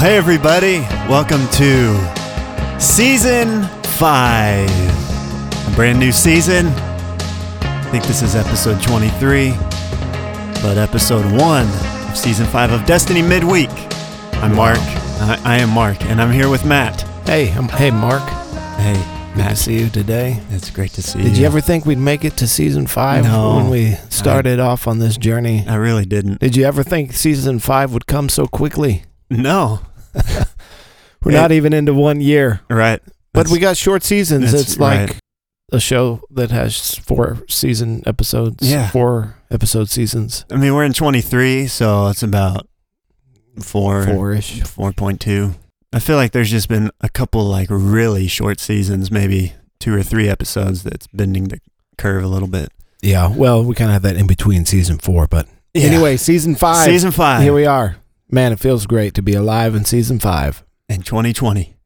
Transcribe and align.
hey, 0.00 0.16
everybody. 0.16 0.80
Welcome 1.08 1.46
to 1.50 2.80
season 2.80 3.64
five. 3.98 4.70
A 4.70 5.72
brand 5.76 5.98
new 5.98 6.10
season. 6.12 6.66
I 6.68 7.88
think 7.90 8.04
this 8.04 8.22
is 8.22 8.34
episode 8.34 8.80
23, 8.82 9.50
but 10.62 10.78
episode 10.78 11.24
one 11.38 11.66
of 12.08 12.16
season 12.16 12.46
five 12.46 12.72
of 12.72 12.84
Destiny 12.86 13.20
Midweek. 13.22 13.68
I'm 14.42 14.54
Mark. 14.54 14.78
I, 14.78 15.40
I 15.44 15.56
am 15.58 15.68
Mark, 15.70 16.00
and 16.04 16.20
I'm 16.22 16.32
here 16.32 16.48
with 16.48 16.64
Matt. 16.64 17.02
Hey, 17.26 17.52
um, 17.52 17.68
hey, 17.68 17.90
Mark. 17.90 18.22
Hey, 18.78 18.94
Good 18.94 19.32
to 19.32 19.38
Matt. 19.38 19.58
see 19.58 19.78
you 19.80 19.90
today. 19.90 20.40
It's 20.50 20.70
great 20.70 20.92
to 20.92 21.02
see 21.02 21.18
you. 21.18 21.24
Did 21.24 21.36
you 21.36 21.44
ever 21.46 21.60
think 21.60 21.84
we'd 21.84 21.98
make 21.98 22.24
it 22.24 22.36
to 22.38 22.46
season 22.48 22.86
five 22.86 23.24
No. 23.24 23.56
when 23.56 23.68
we 23.68 23.92
started 24.08 24.60
off 24.60 24.88
on 24.88 24.98
this 24.98 25.16
journey? 25.18 25.64
I 25.68 25.74
really 25.74 26.06
didn't. 26.06 26.40
Did 26.40 26.56
you 26.56 26.64
ever 26.64 26.82
think 26.82 27.12
season 27.12 27.58
five 27.58 27.92
would 27.92 28.06
come 28.06 28.28
so 28.30 28.46
quickly? 28.46 29.02
No. 29.28 29.80
We're 31.24 31.32
It- 31.32 31.34
not 31.34 31.52
even 31.52 31.72
into 31.72 31.92
one 31.94 32.20
year, 32.20 32.60
Right. 32.70 33.00
but 33.32 33.40
That's- 33.40 33.52
we 33.52 33.58
got 33.58 33.76
short 33.76 34.02
seasons. 34.02 34.52
that's 34.52 34.62
It's 34.72 34.78
like 34.78 35.08
right. 35.10 35.16
a 35.72 35.80
show 35.80 36.22
that 36.30 36.50
has 36.50 36.94
four 36.96 37.42
season 37.48 38.02
episodes. 38.06 38.68
Yeah. 38.70 38.88
four 38.90 39.36
episode 39.50 39.90
seasons, 39.90 40.44
I 40.50 40.56
mean, 40.56 40.74
we're 40.74 40.84
in 40.84 40.92
23, 40.92 41.66
so 41.66 42.06
it's 42.08 42.22
about 42.22 42.66
four, 43.60 44.04
four-ish. 44.06 44.60
4.2. 44.62 45.54
I 45.92 45.98
feel 45.98 46.16
like 46.16 46.32
there's 46.32 46.50
just 46.50 46.68
been 46.68 46.90
a 47.00 47.08
couple 47.08 47.44
like 47.44 47.66
really 47.70 48.28
short 48.28 48.60
seasons, 48.60 49.10
maybe 49.10 49.54
two 49.80 49.92
or 49.94 50.02
three 50.02 50.28
episodes 50.28 50.84
that's 50.84 51.06
bending 51.08 51.48
the 51.48 51.60
curve 51.98 52.22
a 52.22 52.28
little 52.28 52.48
bit. 52.48 52.70
Yeah, 53.02 53.28
well, 53.28 53.64
we 53.64 53.74
kind 53.74 53.90
of 53.90 53.94
have 53.94 54.02
that 54.02 54.16
in 54.16 54.26
between 54.26 54.64
season 54.66 54.98
four, 54.98 55.26
but 55.26 55.48
anyway, 55.74 56.16
season 56.16 56.54
five. 56.54 56.84
season 56.86 57.10
five 57.10 57.42
Here 57.42 57.52
we 57.52 57.66
are. 57.66 57.96
Man, 58.30 58.52
it 58.52 58.60
feels 58.60 58.86
great 58.86 59.14
to 59.14 59.22
be 59.22 59.34
alive 59.34 59.74
in 59.74 59.84
season 59.84 60.18
five 60.20 60.64
in 60.88 61.02
2020. 61.02 61.76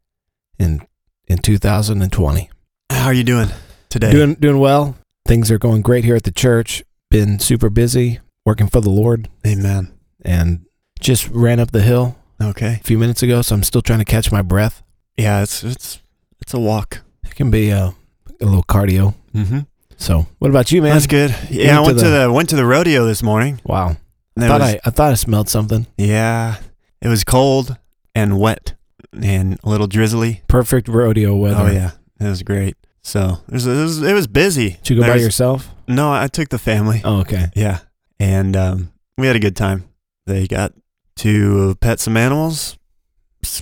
in 0.58 0.86
in 1.26 1.38
2020. 1.38 2.50
How 2.90 3.06
are 3.06 3.14
you 3.14 3.24
doing 3.24 3.48
today? 3.88 4.12
Doing 4.12 4.34
doing 4.34 4.58
well. 4.58 4.96
Things 5.26 5.50
are 5.50 5.58
going 5.58 5.80
great 5.82 6.04
here 6.04 6.16
at 6.16 6.24
the 6.24 6.30
church. 6.32 6.82
Been 7.10 7.38
super 7.38 7.70
busy 7.70 8.20
working 8.44 8.66
for 8.68 8.80
the 8.82 8.90
Lord 8.90 9.28
Amen. 9.46 9.92
and 10.22 10.66
just 11.00 11.28
ran 11.28 11.58
up 11.60 11.70
the 11.72 11.80
hill 11.82 12.16
Okay. 12.42 12.74
a 12.80 12.84
few 12.84 12.98
minutes 12.98 13.22
ago, 13.22 13.40
so 13.40 13.54
I'm 13.54 13.62
still 13.62 13.80
trying 13.82 14.00
to 14.00 14.04
catch 14.04 14.30
my 14.30 14.42
breath. 14.42 14.82
Yeah, 15.16 15.42
it's 15.42 15.64
it's 15.64 16.02
it's 16.42 16.52
a 16.52 16.60
walk. 16.60 17.00
It 17.24 17.34
can 17.36 17.50
be 17.50 17.72
uh, 17.72 17.92
a 18.40 18.44
little 18.44 18.64
cardio. 18.64 19.14
Mm-hmm. 19.34 19.60
So, 19.96 20.26
what 20.40 20.50
about 20.50 20.72
you, 20.72 20.82
man? 20.82 20.92
That's 20.92 21.06
good. 21.06 21.34
Yeah, 21.50 21.78
I 21.78 21.80
Went 21.80 21.86
went 21.86 21.98
to 22.00 22.04
to 22.04 22.10
the- 22.10 22.26
the 22.26 22.32
went 22.32 22.48
to 22.50 22.56
the 22.56 22.66
rodeo 22.66 23.06
this 23.06 23.22
morning. 23.22 23.60
Wow. 23.64 23.96
There 24.36 24.48
thought 24.48 24.60
was- 24.60 24.74
I 24.74 24.80
I 24.84 24.90
thought 24.90 25.12
I 25.12 25.14
smelled 25.14 25.48
something. 25.48 25.86
yeah, 25.96 26.56
it 27.00 27.08
was 27.08 27.24
cold 27.24 27.76
and 28.14 28.38
wet 28.38 28.74
and 29.12 29.58
a 29.62 29.68
little 29.68 29.86
drizzly. 29.86 30.42
Perfect 30.48 30.88
rodeo 30.88 31.36
weather. 31.36 31.64
Oh 31.68 31.70
yeah, 31.70 31.92
it 32.20 32.24
was 32.28 32.42
great. 32.42 32.76
So 33.02 33.38
it 33.48 33.52
was 33.52 33.66
it 33.66 33.70
was, 33.82 34.02
it 34.02 34.12
was 34.14 34.26
busy. 34.26 34.78
Did 34.82 34.90
you 34.90 34.96
go 34.96 35.02
by 35.08 35.16
yourself? 35.16 35.68
No, 35.86 36.12
I 36.12 36.26
took 36.28 36.48
the 36.48 36.58
family. 36.58 37.00
Oh, 37.04 37.20
okay. 37.20 37.50
Yeah, 37.54 37.80
and 38.18 38.56
um, 38.56 38.92
we 39.18 39.26
had 39.26 39.36
a 39.36 39.40
good 39.40 39.56
time. 39.56 39.84
They 40.26 40.46
got 40.46 40.72
to 41.16 41.74
pet 41.80 42.00
some 42.00 42.16
animals, 42.16 42.78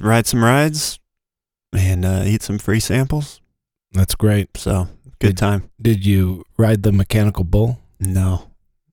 ride 0.00 0.26
some 0.26 0.42
rides, 0.44 1.00
and 1.72 2.04
uh, 2.04 2.22
eat 2.24 2.42
some 2.42 2.58
free 2.58 2.78
samples. 2.80 3.40
That's 3.92 4.14
great. 4.14 4.56
So 4.56 4.88
good 5.18 5.28
Did- 5.34 5.38
time. 5.38 5.70
Did 5.82 6.06
you 6.06 6.44
ride 6.56 6.82
the 6.84 6.92
mechanical 6.92 7.44
bull? 7.44 7.78
No, 8.00 8.48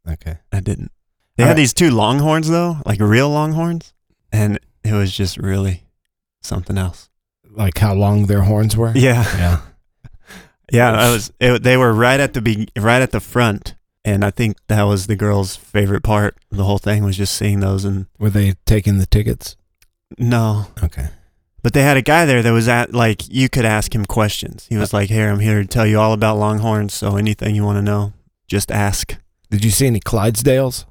Okay. 0.09 0.37
I 0.51 0.59
didn't. 0.59 0.91
They 1.39 1.45
had 1.45 1.57
these 1.57 1.73
two 1.73 1.89
longhorns 1.91 2.49
though, 2.49 2.77
like 2.85 2.99
real 2.99 3.29
longhorns, 3.29 3.93
and 4.31 4.59
it 4.83 4.93
was 4.93 5.11
just 5.11 5.37
really 5.37 5.83
something 6.41 6.77
else. 6.77 7.09
Like 7.49 7.77
how 7.77 7.93
long 7.93 8.25
their 8.27 8.41
horns 8.43 8.75
were? 8.77 8.91
Yeah, 8.95 9.23
Yeah. 9.37 9.61
yeah. 10.71 10.91
I 10.91 11.11
was. 11.11 11.31
It, 11.39 11.63
they 11.63 11.77
were 11.77 11.93
right 11.93 12.19
at 12.19 12.33
the 12.33 12.41
be, 12.41 12.67
right 12.77 13.01
at 13.01 13.11
the 13.11 13.19
front, 13.19 13.75
and 14.05 14.23
I 14.23 14.31
think 14.31 14.57
that 14.67 14.83
was 14.83 15.07
the 15.07 15.15
girl's 15.15 15.55
favorite 15.55 16.03
part. 16.03 16.37
The 16.51 16.63
whole 16.63 16.77
thing 16.77 17.03
was 17.03 17.17
just 17.17 17.35
seeing 17.35 17.59
those, 17.59 17.85
and 17.85 18.07
Were 18.19 18.29
they 18.29 18.53
taking 18.65 18.97
the 18.97 19.05
tickets? 19.05 19.55
no, 20.17 20.67
Okay. 20.83 21.07
But 21.61 21.73
they 21.73 21.83
had 21.83 21.97
a 21.97 22.01
guy 22.01 22.25
there 22.25 22.41
that 22.41 22.51
was 22.53 22.67
at 22.69 22.93
like 22.93 23.27
you 23.29 23.49
could 23.49 23.65
ask 23.65 23.93
him 23.93 24.05
questions. 24.05 24.65
He 24.69 24.77
was 24.77 24.93
like, 24.93 25.09
"Here, 25.09 25.29
I'm 25.29 25.39
here 25.39 25.61
to 25.61 25.67
tell 25.67 25.85
you 25.85 25.99
all 25.99 26.13
about 26.13 26.37
Longhorns. 26.37 26.93
So 26.93 27.17
anything 27.17 27.53
you 27.53 27.65
want 27.65 27.77
to 27.77 27.81
know, 27.81 28.13
just 28.47 28.71
ask." 28.71 29.17
Did 29.51 29.65
you 29.65 29.71
see 29.71 29.87
any 29.87 29.99
Clydesdales? 29.99 30.85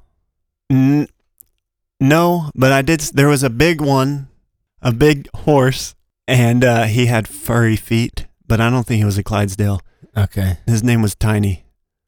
N- 0.69 1.07
no, 1.99 2.49
but 2.55 2.71
I 2.71 2.81
did. 2.81 2.99
There 3.01 3.27
was 3.27 3.43
a 3.43 3.49
big 3.49 3.81
one, 3.81 4.27
a 4.81 4.91
big 4.93 5.27
horse, 5.35 5.95
and 6.27 6.63
uh, 6.63 6.83
he 6.83 7.07
had 7.07 7.27
furry 7.27 7.75
feet. 7.75 8.25
But 8.47 8.59
I 8.61 8.69
don't 8.69 8.85
think 8.85 8.99
he 8.99 9.05
was 9.05 9.17
a 9.17 9.23
Clydesdale. 9.23 9.81
Okay. 10.17 10.57
His 10.65 10.83
name 10.83 11.01
was 11.01 11.13
Tiny, 11.15 11.65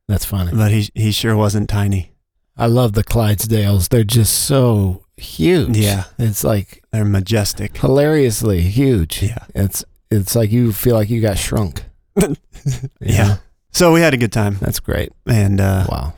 That's 0.08 0.26
funny. 0.26 0.52
but 0.56 0.72
he 0.72 0.90
he 0.96 1.12
sure 1.12 1.36
wasn't 1.36 1.70
tiny. 1.70 2.14
I 2.58 2.66
love 2.68 2.94
the 2.94 3.04
Clydesdales. 3.04 3.90
They're 3.90 4.04
just 4.04 4.34
so 4.46 5.06
huge. 5.18 5.78
Yeah. 5.78 6.06
It's 6.18 6.44
like 6.44 6.84
They're 6.92 7.06
majestic. 7.06 7.78
hilariously 7.78 8.62
huge. 8.62 9.22
Yeah, 9.24 9.46
It's 9.56 9.86
it's 10.10 10.36
like 10.36 10.52
you 10.52 10.74
feel 10.74 10.96
like 10.96 11.10
you 11.10 11.22
got 11.22 11.38
shrunk. 11.38 11.84
You 12.16 12.36
yeah. 13.00 13.38
So 13.72 13.92
we 13.94 14.02
had 14.02 14.14
a 14.14 14.18
good 14.18 14.32
time, 14.34 14.58
That's 14.60 14.80
great. 14.80 15.12
and 15.26 15.60
uh, 15.62 15.86
Wow. 15.90 16.14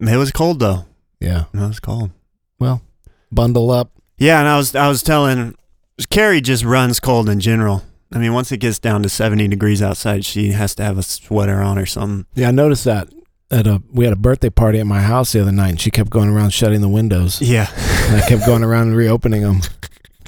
it 0.00 0.16
was 0.16 0.32
cold 0.32 0.60
though. 0.60 0.84
Yeah. 1.20 1.44
It 1.54 1.58
was 1.58 1.80
cold. 1.80 2.10
Well 2.58 2.82
bundle 3.30 3.70
up. 3.70 3.92
Yeah, 4.18 4.38
and 4.40 4.48
I 4.48 4.56
was 4.56 4.74
I 4.74 4.88
was 4.88 5.02
telling 5.02 5.54
Carrie 6.10 6.40
just 6.40 6.64
runs 6.64 6.98
cold 7.00 7.28
in 7.28 7.40
general. 7.40 7.82
I 8.12 8.18
mean, 8.18 8.32
once 8.32 8.50
it 8.52 8.56
gets 8.58 8.78
down 8.78 9.02
to 9.02 9.08
70 9.10 9.48
degrees 9.48 9.82
outside, 9.82 10.24
she 10.24 10.52
has 10.52 10.74
to 10.76 10.82
have 10.82 10.96
a 10.96 11.02
sweater 11.02 11.60
on 11.60 11.76
or 11.78 11.84
something. 11.84 12.24
Yeah, 12.34 12.48
I 12.48 12.52
noticed 12.52 12.84
that 12.84 13.08
at 13.50 13.66
a 13.66 13.82
we 13.92 14.04
had 14.04 14.12
a 14.12 14.16
birthday 14.16 14.48
party 14.50 14.78
at 14.80 14.86
my 14.86 15.00
house 15.02 15.32
the 15.32 15.40
other 15.42 15.52
night 15.52 15.68
and 15.70 15.80
she 15.80 15.90
kept 15.90 16.08
going 16.10 16.28
around 16.30 16.50
shutting 16.50 16.80
the 16.80 16.88
windows. 16.88 17.40
Yeah. 17.42 17.68
and 18.08 18.16
I 18.22 18.26
kept 18.28 18.46
going 18.46 18.64
around 18.64 18.88
and 18.88 18.96
reopening 18.96 19.42
them 19.42 19.60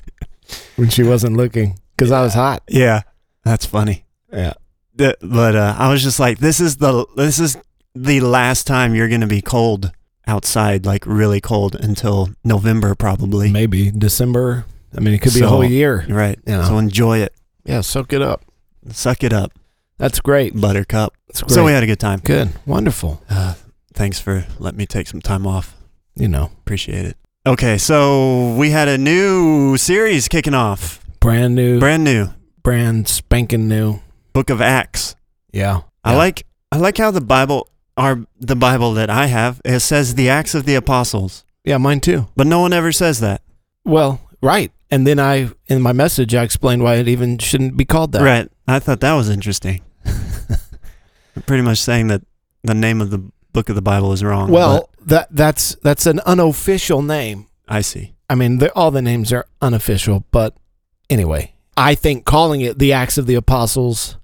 when 0.77 0.89
she 0.89 1.03
wasn't 1.03 1.37
looking 1.37 1.79
cuz 1.99 2.11
I 2.11 2.23
was 2.23 2.35
hot. 2.35 2.63
Yeah. 2.69 3.03
That's 3.45 3.65
funny. 3.67 4.05
Yeah. 4.33 4.55
The- 4.95 5.17
But 5.23 5.57
uh, 5.57 5.75
I 5.79 5.91
was 5.91 6.03
just 6.03 6.21
like 6.21 6.39
this 6.39 6.61
is 6.61 6.77
the 6.77 7.07
this 7.17 7.39
is 7.41 7.57
the 7.95 8.21
last 8.21 8.67
time 8.67 8.95
you're 8.95 9.09
going 9.09 9.21
to 9.23 9.27
be 9.27 9.43
cold 9.43 9.91
outside 10.31 10.87
like 10.87 11.05
really 11.07 11.41
cold 11.41 11.75
until 11.75 12.31
November 12.45 12.95
probably. 12.95 13.51
Maybe 13.51 13.91
December. 13.91 14.65
I 14.97 15.01
mean, 15.01 15.13
it 15.15 15.21
could 15.21 15.35
be 15.35 15.41
a 15.43 15.47
whole 15.49 15.65
year. 15.65 16.05
Right. 16.09 16.39
Yeah. 16.47 16.65
So 16.65 16.79
enjoy 16.79 17.19
it. 17.19 17.35
Yeah, 17.65 17.81
soak 17.83 18.13
it 18.13 18.23
up. 18.23 18.45
Suck 18.91 19.23
it 19.23 19.33
up, 19.35 19.53
That's 19.99 20.21
great. 20.21 20.59
buttercup. 20.59 21.13
That's 21.29 21.43
great. 21.43 21.53
So 21.55 21.65
we 21.67 21.73
had 21.73 21.83
a 21.83 21.87
good 21.87 22.01
time. 22.01 22.21
Good. 22.25 22.49
Wonderful. 22.65 23.23
Uh, 23.29 23.55
thanks 23.93 24.19
for 24.19 24.47
letting 24.59 24.79
me 24.79 24.87
take 24.87 25.07
some 25.07 25.21
time 25.21 25.47
off. 25.47 25.77
You 26.17 26.29
know, 26.29 26.51
Appreciate 26.63 27.05
it. 27.05 27.17
Okay, 27.47 27.77
so 27.79 28.55
we 28.57 28.71
had 28.71 28.89
a 28.89 28.97
new 28.99 29.77
series 29.77 30.29
kicking 30.29 30.55
off. 30.55 31.01
brand 31.21 31.55
new, 31.55 31.79
brand, 31.79 32.05
new. 32.05 32.29
Brand 32.63 33.07
spanking 33.09 33.69
new. 33.69 34.01
Book 34.33 34.49
of 34.51 34.61
Acts. 34.63 35.15
Yeah. 35.53 35.81
I 36.05 36.13
Yeah. 36.13 36.19
like 36.19 36.47
I 36.73 36.77
like 36.79 36.97
how 36.99 37.11
the 37.11 37.21
Bible 37.21 37.69
our 38.01 38.25
the 38.41 38.57
Bible 38.57 38.95
that 38.95 39.11
I 39.11 39.27
have, 39.27 39.61
it 39.65 39.81
says 39.81 40.15
the 40.15 40.29
Acts 40.29 40.55
of 40.55 40.65
the 40.65 40.75
Apostles. 40.75 41.45
Yeah, 41.65 41.77
mine 41.77 42.01
too. 42.01 42.29
But 42.35 42.47
no 42.47 42.61
one 42.61 42.73
ever 42.73 42.93
says 42.93 43.21
that. 43.21 43.43
Well, 43.85 44.21
right. 44.43 44.73
And 44.91 45.07
then 45.07 45.21
I, 45.21 45.51
in 45.69 45.83
my 45.83 45.93
message, 45.93 46.35
I 46.35 46.43
explained 46.43 46.83
why 46.83 46.97
it 46.97 47.07
even 47.07 47.39
shouldn't 47.39 47.77
be 47.77 47.85
called 47.85 48.13
that. 48.13 48.23
Right. 48.23 48.51
I 48.67 48.79
thought 48.81 49.01
that 49.01 49.13
was 49.13 49.29
interesting. 49.29 49.83
Pretty 51.47 51.63
much 51.63 51.79
saying 51.79 52.09
that 52.09 52.23
the 52.65 52.75
name 52.75 53.01
of 53.01 53.11
the 53.11 53.31
book 53.53 53.69
of 53.69 53.75
the 53.75 53.83
Bible 53.83 54.13
is 54.13 54.25
wrong. 54.25 54.51
Well, 54.51 54.89
that 55.07 55.29
that's 55.31 55.77
that's 55.83 56.07
an 56.07 56.21
unofficial 56.21 57.03
name. 57.03 57.49
but 57.67 57.77
I 57.77 57.81
see. 57.83 58.15
I 58.29 58.35
mean, 58.35 58.59
the, 58.59 58.73
all 58.75 58.91
the 58.91 59.03
names 59.03 59.33
are 59.33 59.47
unofficial, 59.61 60.25
but 60.31 60.57
anyway, 61.09 61.55
I 61.77 61.95
think 61.95 62.25
calling 62.25 62.61
it 62.63 62.79
the 62.79 62.93
Acts 62.93 63.19
of 63.19 63.27
the 63.27 63.35
Apostles 63.35 64.17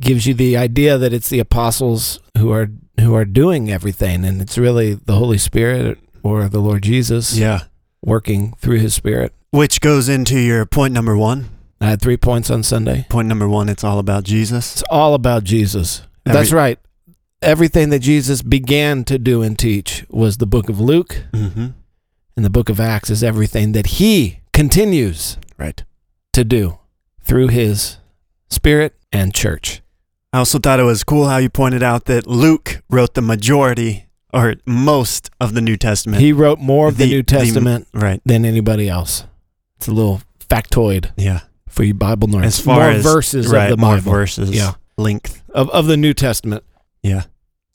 gives 0.00 0.26
you 0.26 0.34
the 0.34 0.56
idea 0.56 0.98
that 0.98 1.12
it's 1.12 1.28
the 1.28 1.40
apostles 1.40 2.20
who 2.38 2.50
are 2.52 2.70
who 3.00 3.14
are 3.14 3.24
doing 3.24 3.70
everything, 3.70 4.24
and 4.24 4.40
it's 4.40 4.58
really 4.58 4.94
the 4.94 5.14
Holy 5.14 5.38
Spirit 5.38 5.98
or 6.24 6.48
the 6.48 6.58
Lord 6.60 6.82
Jesus 6.82 7.36
Yeah. 7.36 7.62
working 8.02 8.54
through 8.58 8.78
His 8.78 8.94
Spirit. 8.94 9.32
Which 9.50 9.80
goes 9.80 10.08
into 10.08 10.38
your 10.38 10.66
point 10.66 10.92
number 10.94 11.16
1. 11.16 11.48
I 11.80 11.90
had 11.90 12.02
three 12.02 12.16
points 12.16 12.50
on 12.50 12.64
Sunday. 12.64 13.06
Point 13.08 13.28
number 13.28 13.48
1, 13.48 13.68
it's 13.68 13.84
all 13.84 13.98
about 14.00 14.24
Jesus. 14.24 14.72
It's 14.72 14.82
all 14.90 15.14
about 15.14 15.44
Jesus. 15.44 16.02
Every- 16.26 16.40
That's 16.40 16.52
right. 16.52 16.78
Everything 17.40 17.90
that 17.90 18.00
Jesus 18.00 18.42
began 18.42 19.04
to 19.04 19.16
do 19.16 19.42
and 19.42 19.56
teach 19.56 20.04
was 20.10 20.38
the 20.38 20.46
book 20.46 20.68
of 20.68 20.80
Luke, 20.80 21.22
Mhm. 21.32 21.74
and 22.36 22.44
the 22.44 22.50
book 22.50 22.68
of 22.68 22.80
Acts 22.80 23.10
is 23.10 23.22
everything 23.22 23.72
that 23.72 23.86
he 23.86 24.40
continues 24.52 25.36
Right. 25.56 25.84
to 26.32 26.42
do 26.44 26.78
through 27.22 27.48
his 27.48 27.98
spirit 28.50 28.94
and 29.12 29.32
church. 29.32 29.82
I 30.38 30.40
also 30.40 30.60
thought 30.60 30.78
it 30.78 30.84
was 30.84 31.02
cool 31.02 31.26
how 31.26 31.38
you 31.38 31.50
pointed 31.50 31.82
out 31.82 32.04
that 32.04 32.28
Luke 32.28 32.80
wrote 32.88 33.14
the 33.14 33.20
majority 33.20 34.06
or 34.32 34.54
most 34.66 35.30
of 35.40 35.52
the 35.54 35.60
New 35.60 35.76
Testament. 35.76 36.22
He 36.22 36.32
wrote 36.32 36.60
more 36.60 36.86
of 36.86 36.96
the, 36.96 37.06
The- 37.06 37.10
New 37.10 37.22
the- 37.22 37.36
Testament 37.38 37.88
right. 37.92 38.20
than 38.24 38.44
anybody 38.44 38.88
else. 38.88 39.24
It's 39.78 39.88
a 39.88 39.90
little 39.90 40.20
factoid 40.48 41.10
Yeah. 41.16 41.40
for 41.68 41.82
you 41.82 41.92
Bible 41.92 42.28
nerds. 42.28 42.44
As 42.44 42.60
far 42.60 42.76
more 42.82 42.90
as 42.90 43.02
verses 43.02 43.48
right, 43.48 43.64
of 43.72 43.78
the 43.78 43.84
more 43.84 43.96
Bible. 43.96 44.12
verses. 44.12 44.50
Yeah. 44.52 44.74
Length. 44.96 45.42
of 45.50 45.70
of 45.70 45.86
the 45.88 45.96
New 45.96 46.14
Testament. 46.14 46.62
Yeah. 47.02 47.24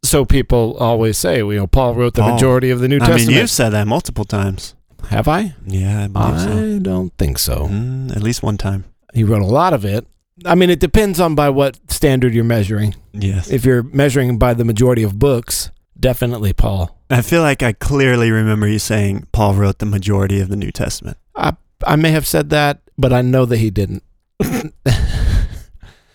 So 0.05 0.23
people 0.23 0.77
always 0.79 1.17
say, 1.17 1.39
you 1.39 1.55
know, 1.55 1.67
Paul 1.67 1.95
wrote 1.95 2.13
the 2.13 2.21
Paul. 2.21 2.35
majority 2.35 2.69
of 2.69 2.79
the 2.79 2.87
New 2.87 2.95
I 2.95 2.99
Testament. 2.99 3.23
I 3.23 3.27
mean, 3.27 3.37
you've 3.39 3.49
said 3.49 3.71
that 3.71 3.87
multiple 3.87 4.23
times. 4.23 4.73
Have 5.09 5.27
I? 5.27 5.53
Yeah, 5.67 6.05
I 6.05 6.07
believe 6.07 6.39
so. 6.39 6.75
I 6.75 6.79
don't 6.79 7.11
think 7.17 7.39
so. 7.39 7.67
Mm, 7.69 8.15
at 8.15 8.23
least 8.23 8.41
one 8.41 8.55
time. 8.57 8.85
He 9.13 9.25
wrote 9.25 9.41
a 9.41 9.45
lot 9.45 9.73
of 9.73 9.83
it. 9.83 10.07
I 10.45 10.55
mean, 10.55 10.69
it 10.69 10.79
depends 10.79 11.19
on 11.19 11.35
by 11.35 11.49
what 11.49 11.79
standard 11.91 12.33
you're 12.33 12.43
measuring. 12.43 12.95
Yes. 13.13 13.49
If 13.49 13.65
you're 13.65 13.83
measuring 13.83 14.37
by 14.37 14.53
the 14.53 14.65
majority 14.65 15.03
of 15.03 15.17
books, 15.19 15.71
definitely 15.99 16.53
Paul. 16.53 16.97
I 17.09 17.21
feel 17.21 17.41
like 17.41 17.61
I 17.63 17.73
clearly 17.73 18.31
remember 18.31 18.67
you 18.67 18.79
saying 18.79 19.27
Paul 19.31 19.53
wrote 19.55 19.79
the 19.79 19.85
majority 19.85 20.39
of 20.39 20.49
the 20.49 20.55
New 20.55 20.71
Testament. 20.71 21.17
I 21.35 21.53
I 21.85 21.95
may 21.95 22.11
have 22.11 22.25
said 22.27 22.49
that, 22.51 22.81
but 22.97 23.13
I 23.13 23.21
know 23.21 23.45
that 23.45 23.57
he 23.57 23.69
didn't. 23.69 24.03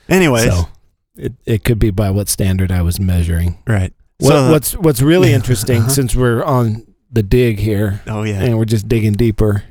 Anyways, 0.08 0.44
So 0.50 0.68
it, 1.16 1.34
it 1.44 1.64
could 1.64 1.78
be 1.78 1.90
by 1.90 2.10
what 2.10 2.28
standard 2.28 2.72
I 2.72 2.82
was 2.82 2.98
measuring. 2.98 3.58
right. 3.66 3.92
What, 4.18 4.30
So- 4.30 4.50
what's 4.50 4.72
what's 4.76 5.00
really 5.02 5.32
interesting 5.38 5.82
uh-huh. 5.82 5.88
since 5.90 6.14
we're 6.16 6.42
on 6.42 6.86
the 7.10 7.22
dig 7.22 7.58
here 7.58 8.02
Oh 8.06 8.22
yeah, 8.22 8.42
and 8.42 8.58
we're 8.58 8.64
just 8.64 8.88
digging 8.88 9.12
deeper. 9.14 9.62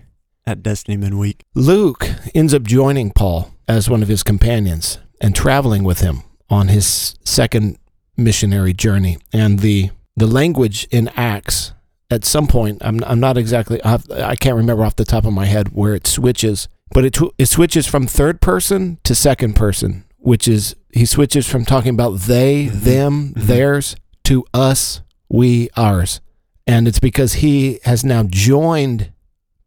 At 0.47 0.63
Destiny 0.63 0.97
Men 0.97 1.11
Midweek. 1.11 1.43
Luke 1.53 2.07
ends 2.33 2.53
up 2.53 2.63
joining 2.63 3.11
Paul 3.11 3.53
as 3.67 3.89
one 3.89 4.01
of 4.01 4.07
his 4.07 4.23
companions 4.23 4.97
and 5.21 5.35
traveling 5.35 5.83
with 5.83 5.99
him 5.99 6.23
on 6.49 6.69
his 6.69 7.15
second 7.25 7.77
missionary 8.15 8.73
journey. 8.73 9.17
And 9.33 9.59
the 9.59 9.91
the 10.15 10.25
language 10.25 10.87
in 10.89 11.09
Acts 11.09 11.73
at 12.09 12.23
some 12.25 12.47
point, 12.47 12.81
I'm 12.83 13.03
I'm 13.03 13.19
not 13.19 13.37
exactly 13.37 13.83
I 13.83 13.99
I 14.15 14.35
can't 14.35 14.55
remember 14.55 14.83
off 14.85 14.95
the 14.95 15.05
top 15.05 15.25
of 15.25 15.33
my 15.33 15.45
head 15.45 15.69
where 15.73 15.93
it 15.93 16.07
switches, 16.07 16.67
but 16.91 17.03
it 17.05 17.17
it 17.37 17.47
switches 17.47 17.85
from 17.85 18.07
third 18.07 18.39
person 18.41 18.97
to 19.03 19.13
second 19.13 19.55
person, 19.55 20.05
which 20.17 20.47
is 20.47 20.75
he 20.93 21.05
switches 21.05 21.45
from 21.45 21.65
talking 21.65 21.93
about 21.93 22.21
they, 22.21 22.67
Mhm. 22.67 22.81
them, 22.81 23.33
Mhm. 23.35 23.47
theirs 23.47 23.95
to 24.23 24.45
us, 24.53 25.01
we, 25.29 25.69
ours. 25.75 26.21
And 26.65 26.87
it's 26.87 26.99
because 26.99 27.33
he 27.35 27.79
has 27.83 28.03
now 28.03 28.23
joined 28.23 29.11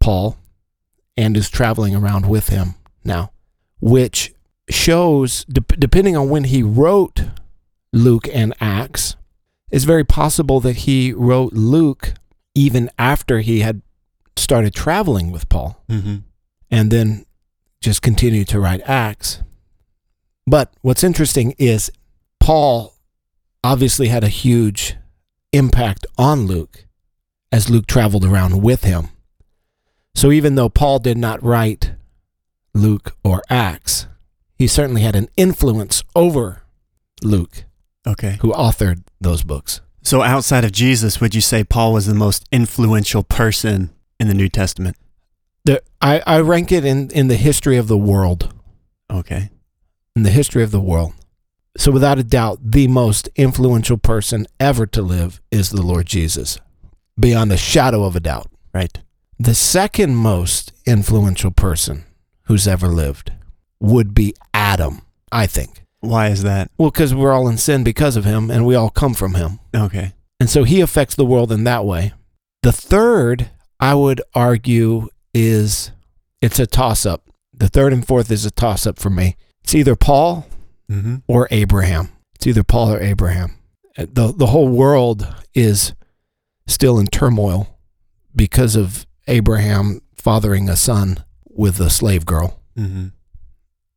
Paul 0.00 0.36
and 1.20 1.36
is 1.36 1.50
traveling 1.50 1.94
around 1.94 2.26
with 2.26 2.48
him 2.48 2.74
now, 3.04 3.30
which 3.80 4.32
shows, 4.68 5.44
dep 5.44 5.68
depending 5.78 6.16
on 6.16 6.28
when 6.28 6.44
he 6.44 6.62
wrote 6.62 7.22
Luke 7.92 8.28
and 8.32 8.54
Acts, 8.60 9.16
it's 9.70 9.84
very 9.84 10.04
possible 10.04 10.60
that 10.60 10.78
he 10.88 11.12
wrote 11.12 11.52
Luke 11.52 12.14
even 12.54 12.90
after 12.98 13.40
he 13.40 13.60
had 13.60 13.82
started 14.36 14.74
traveling 14.74 15.30
with 15.30 15.48
Paul 15.48 15.82
Mm-hmm. 15.88 16.16
and 16.70 16.90
then 16.90 17.26
just 17.80 18.02
continued 18.02 18.48
to 18.48 18.60
write 18.60 18.80
Acts. 18.84 19.42
But 20.46 20.72
what's 20.82 21.04
interesting 21.04 21.54
is 21.58 21.90
Paul 22.40 22.94
obviously 23.62 24.08
had 24.08 24.24
a 24.24 24.28
huge 24.28 24.96
impact 25.52 26.06
on 26.16 26.46
Luke 26.46 26.86
as 27.52 27.68
Luke 27.70 27.86
traveled 27.86 28.24
around 28.24 28.62
with 28.62 28.84
him. 28.84 29.08
So 30.14 30.30
even 30.32 30.54
though 30.54 30.68
Paul 30.68 30.98
did 30.98 31.16
not 31.18 31.42
write 31.42 31.92
Luke 32.74 33.16
or 33.24 33.42
Acts, 33.48 34.06
he 34.54 34.66
certainly 34.66 35.02
had 35.02 35.16
an 35.16 35.28
influence 35.36 36.02
over 36.14 36.62
Luke, 37.22 37.64
Okay. 38.06 38.38
who 38.40 38.52
authored 38.52 39.02
those 39.20 39.42
books. 39.42 39.80
So 40.02 40.22
outside 40.22 40.64
of 40.64 40.72
Jesus, 40.72 41.20
would 41.20 41.34
you 41.34 41.40
say 41.40 41.62
Paul 41.64 41.92
was 41.92 42.06
the 42.06 42.14
most 42.14 42.46
influential 42.50 43.22
person 43.22 43.90
in 44.18 44.28
the 44.28 44.34
New 44.34 44.48
Testament? 44.48 44.96
The, 45.64 45.82
I, 46.00 46.22
I 46.26 46.40
rank 46.40 46.72
it 46.72 46.84
in, 46.84 47.10
in 47.10 47.28
the 47.28 47.36
history 47.36 47.76
of 47.76 47.86
the 47.88 47.98
world. 47.98 48.54
Okay. 49.10 49.50
in 50.16 50.22
the 50.22 50.30
history 50.30 50.62
of 50.62 50.70
the 50.70 50.80
world. 50.80 51.12
So, 51.76 51.90
without 51.92 52.18
a 52.18 52.24
doubt, 52.24 52.58
the 52.62 52.88
most 52.88 53.28
influential 53.36 53.96
person 53.96 54.46
ever 54.58 54.86
to 54.86 55.02
live 55.02 55.40
is 55.50 55.70
the 55.70 55.82
Lord 55.82 56.06
Jesus, 56.06 56.58
beyond 57.18 57.52
a 57.52 57.56
shadow 57.56 58.04
of 58.04 58.16
a 58.16 58.20
doubt. 58.20 58.48
Right. 58.74 58.98
The 59.42 59.54
second 59.54 60.16
most 60.16 60.72
influential 60.86 61.50
person 61.50 62.04
who's 62.42 62.68
ever 62.68 62.88
lived 62.88 63.32
would 63.80 64.14
be 64.14 64.34
Adam, 64.52 65.00
I 65.32 65.46
think. 65.46 65.82
Why 66.00 66.28
is 66.28 66.42
that? 66.42 66.70
Well, 66.76 66.90
because 66.90 67.14
we're 67.14 67.32
all 67.32 67.48
in 67.48 67.56
sin 67.56 67.82
because 67.82 68.16
of 68.16 68.26
him 68.26 68.50
and 68.50 68.66
we 68.66 68.74
all 68.74 68.90
come 68.90 69.14
from 69.14 69.34
him. 69.34 69.58
Okay. 69.74 70.12
And 70.38 70.50
so 70.50 70.64
he 70.64 70.82
affects 70.82 71.14
the 71.14 71.24
world 71.24 71.50
in 71.52 71.64
that 71.64 71.86
way. 71.86 72.12
The 72.62 72.70
third, 72.72 73.48
I 73.80 73.94
would 73.94 74.20
argue, 74.34 75.08
is 75.32 75.90
it's 76.42 76.58
a 76.58 76.66
toss 76.66 77.06
up. 77.06 77.30
The 77.54 77.68
third 77.68 77.94
and 77.94 78.06
fourth 78.06 78.30
is 78.30 78.44
a 78.44 78.50
toss 78.50 78.86
up 78.86 78.98
for 78.98 79.08
me. 79.10 79.36
It's 79.64 79.74
either 79.74 79.96
Paul 79.96 80.46
Mm-hmm. 80.90 81.16
or 81.28 81.46
Abraham. 81.52 82.08
It's 82.34 82.48
either 82.48 82.64
Paul 82.64 82.92
or 82.94 83.00
Abraham. 83.00 83.56
The 83.96 84.32
the 84.36 84.46
whole 84.46 84.66
world 84.68 85.24
is 85.54 85.94
still 86.66 86.98
in 86.98 87.06
turmoil 87.06 87.78
because 88.34 88.74
of 88.74 89.06
Abraham 89.26 90.00
fathering 90.14 90.68
a 90.68 90.76
son 90.76 91.24
with 91.44 91.80
a 91.80 91.90
slave 91.90 92.26
girl. 92.26 92.60
Mm-hmm. 92.78 93.08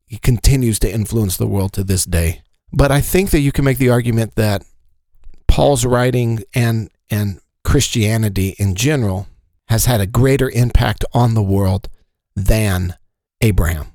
He 0.07 0.17
continues 0.17 0.79
to 0.79 0.91
influence 0.91 1.37
the 1.37 1.47
world 1.47 1.73
to 1.73 1.83
this 1.83 2.05
day. 2.05 2.41
But 2.71 2.91
I 2.91 3.01
think 3.01 3.31
that 3.31 3.39
you 3.39 3.51
can 3.51 3.65
make 3.65 3.77
the 3.77 3.89
argument 3.89 4.35
that 4.35 4.63
Paul's 5.47 5.85
writing 5.85 6.43
and 6.53 6.89
and 7.09 7.39
Christianity 7.63 8.55
in 8.57 8.75
general 8.75 9.27
has 9.67 9.85
had 9.85 10.01
a 10.01 10.07
greater 10.07 10.49
impact 10.49 11.05
on 11.13 11.33
the 11.33 11.43
world 11.43 11.87
than 12.35 12.95
Abraham. 13.41 13.87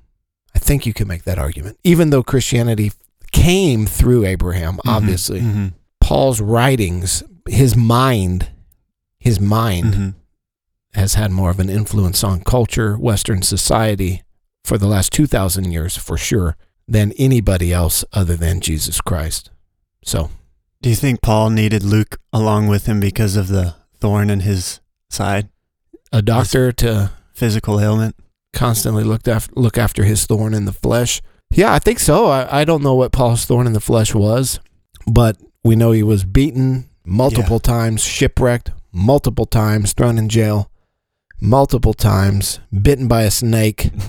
I 0.55 0.59
think 0.59 0.87
you 0.87 0.95
can 0.95 1.09
make 1.09 1.25
that 1.25 1.39
argument. 1.39 1.79
Even 1.85 2.11
though 2.11 2.23
Christianity 2.23 2.93
came 3.33 3.87
through 3.87 4.25
Abraham, 4.25 4.79
obviously. 4.87 5.41
Mm-hmm. 5.41 5.69
Paul's 6.01 6.41
writings, 6.41 7.23
his 7.47 7.77
mind, 7.77 8.51
his 9.19 9.41
mind 9.41 9.95
Mm-hmm. 9.95 10.11
Has 10.95 11.15
had 11.15 11.31
more 11.31 11.51
of 11.51 11.61
an 11.61 11.69
influence 11.69 12.25
on 12.25 12.41
culture, 12.43 12.97
Western 12.97 13.43
society 13.43 14.23
for 14.65 14.79
the 14.79 14.87
last 14.87 15.13
2,000 15.13 15.71
years 15.71 15.97
for 15.97 16.17
sure 16.17 16.57
than 16.87 17.13
anybody 17.13 17.73
else 17.73 18.05
other 18.13 18.37
than 18.37 18.61
Jesus 18.61 19.01
Christ. 19.01 19.51
So, 20.03 20.31
Do 20.81 20.89
you 20.89 20.97
think 20.97 21.21
Paul 21.21 21.51
needed 21.51 21.83
Luke 21.83 22.19
along 22.33 22.69
with 22.69 22.87
him 22.87 23.01
because 23.01 23.37
of 23.37 23.49
the 23.49 23.75
thorn 24.01 24.31
in 24.31 24.41
his 24.41 24.81
side, 25.11 25.49
a 26.13 26.23
doctor 26.23 26.73
to 26.73 27.11
physical 27.35 27.81
ailment? 27.81 28.15
constantly 28.53 29.05
look 29.05 29.27
after, 29.29 29.53
look 29.55 29.79
after 29.79 30.05
his 30.05 30.27
thorn 30.27 30.55
in 30.55 30.65
the 30.65 30.73
flesh. 30.73 31.21
Yeah, 31.51 31.73
I 31.73 31.79
think 31.79 31.99
so. 31.99 32.27
I, 32.27 32.61
I 32.61 32.65
don't 32.65 32.83
know 32.83 32.95
what 32.95 33.13
Paul's 33.13 33.45
thorn 33.45 33.67
in 33.67 33.73
the 33.73 33.81
flesh 33.81 34.15
was, 34.15 34.61
but 35.07 35.37
we 35.65 35.77
know 35.77 35.93
he 35.93 36.03
was 36.03 36.25
beaten 36.25 36.89
multiple 37.05 37.61
times, 37.61 38.03
shipwrecked 38.03 38.73
multiple 38.93 39.47
times, 39.47 39.93
thrown 39.93 40.19
in 40.19 40.29
jail 40.29 40.71
multiple 41.41 41.95
times, 41.95 42.61
bitten 42.73 43.09
by 43.09 43.23
a 43.23 43.31
snake. 43.31 43.91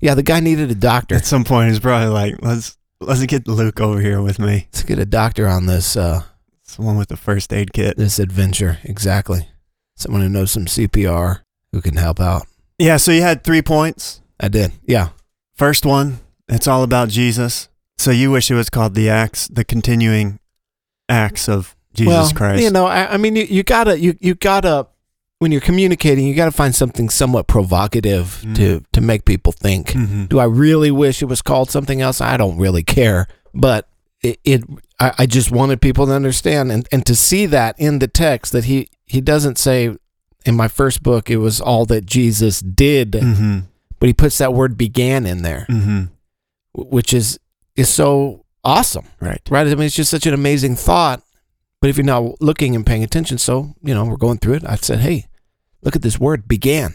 Yeah, 0.00 0.14
the 0.14 0.22
guy 0.22 0.40
needed 0.40 0.70
a 0.70 0.74
doctor. 0.74 1.14
At 1.14 1.24
some 1.24 1.44
point, 1.44 1.70
he's 1.70 1.80
probably 1.80 2.08
like, 2.08 2.34
"Let's 2.42 2.76
let's 3.00 3.24
get 3.24 3.48
Luke 3.48 3.80
over 3.80 3.98
here 4.00 4.20
with 4.20 4.38
me." 4.38 4.68
Let's 4.70 4.82
get 4.82 4.98
a 4.98 5.06
doctor 5.06 5.48
on 5.48 5.64
this 5.64 5.96
uh, 5.96 6.24
It's 6.62 6.76
the 6.76 6.82
one 6.82 6.98
with 6.98 7.08
the 7.08 7.16
first 7.16 7.54
aid 7.54 7.72
kit. 7.72 7.96
this 7.96 8.18
adventure. 8.18 8.80
Exactly. 8.84 9.48
Someone 9.96 10.20
who 10.20 10.28
knows 10.28 10.50
some 10.50 10.66
CPR 10.66 11.40
who 11.72 11.80
can 11.80 11.96
help 11.96 12.20
out. 12.20 12.46
Yeah. 12.78 12.98
So 12.98 13.12
you 13.12 13.22
had 13.22 13.44
three 13.44 13.62
points. 13.62 14.20
I 14.38 14.48
did. 14.48 14.72
Yeah. 14.84 15.10
First 15.54 15.86
one, 15.86 16.18
it's 16.48 16.68
all 16.68 16.82
about 16.82 17.08
Jesus. 17.08 17.70
So 17.96 18.10
you 18.10 18.30
wish 18.30 18.50
it 18.50 18.56
was 18.56 18.68
called 18.68 18.94
the 18.94 19.08
acts, 19.08 19.48
the 19.48 19.64
continuing 19.64 20.38
acts 21.08 21.48
of 21.48 21.76
Jesus 21.94 22.08
well, 22.08 22.30
Christ. 22.32 22.62
You 22.62 22.70
know, 22.70 22.86
I, 22.86 23.14
I 23.14 23.16
mean, 23.16 23.36
you, 23.36 23.44
you 23.44 23.62
gotta, 23.62 23.98
you, 23.98 24.18
you 24.20 24.34
gotta, 24.34 24.88
when 25.38 25.52
you're 25.52 25.60
communicating, 25.60 26.26
you 26.26 26.34
gotta 26.34 26.50
find 26.52 26.74
something 26.74 27.08
somewhat 27.10 27.46
provocative 27.46 28.40
Mm. 28.44 28.56
to 28.56 28.84
to 28.92 29.00
make 29.00 29.24
people 29.24 29.52
think. 29.52 29.88
Mhm. 29.92 30.28
Do 30.28 30.38
I 30.38 30.44
really 30.44 30.90
wish 30.90 31.22
it 31.22 31.26
was 31.26 31.42
called 31.42 31.70
something 31.70 32.00
else? 32.00 32.20
I 32.20 32.36
don't 32.36 32.56
really 32.58 32.82
care, 32.82 33.26
but 33.52 33.88
it, 34.22 34.38
it 34.44 34.64
I, 35.00 35.12
I 35.20 35.26
just 35.26 35.50
wanted 35.50 35.80
people 35.80 36.06
to 36.06 36.12
understand 36.12 36.70
and, 36.72 36.86
and 36.92 37.04
to 37.06 37.14
see 37.14 37.46
that 37.46 37.74
in 37.78 37.98
the 37.98 38.08
text 38.08 38.52
that 38.52 38.64
he 38.64 38.88
he 39.06 39.20
doesn't 39.20 39.58
say 39.58 39.96
in 40.46 40.54
my 40.56 40.68
first 40.68 41.02
book 41.02 41.30
it 41.30 41.38
was 41.38 41.60
all 41.60 41.84
that 41.86 42.06
Jesus 42.06 42.60
did, 42.60 43.12
Mhm. 43.12 43.64
but 43.98 44.06
he 44.06 44.12
puts 44.12 44.38
that 44.38 44.54
word 44.54 44.78
began 44.78 45.26
in 45.26 45.42
there, 45.42 45.66
Mhm. 45.68 46.10
which 46.74 47.12
is 47.12 47.38
is 47.76 47.88
so 47.88 48.44
awesome, 48.62 49.06
Right. 49.20 49.40
right? 49.50 49.66
I 49.66 49.70
mean, 49.74 49.86
it's 49.86 49.96
just 49.96 50.10
such 50.10 50.26
an 50.26 50.32
amazing 50.34 50.76
thought. 50.76 51.22
But 51.84 51.90
if 51.90 51.98
you're 51.98 52.04
not 52.06 52.40
looking 52.40 52.74
and 52.74 52.86
paying 52.86 53.04
attention, 53.04 53.36
so 53.36 53.74
you 53.82 53.92
know 53.92 54.06
we're 54.06 54.16
going 54.16 54.38
through 54.38 54.54
it. 54.54 54.62
I 54.66 54.76
said, 54.76 55.00
hey, 55.00 55.26
look 55.82 55.94
at 55.94 56.00
this 56.00 56.18
word 56.18 56.48
began, 56.48 56.94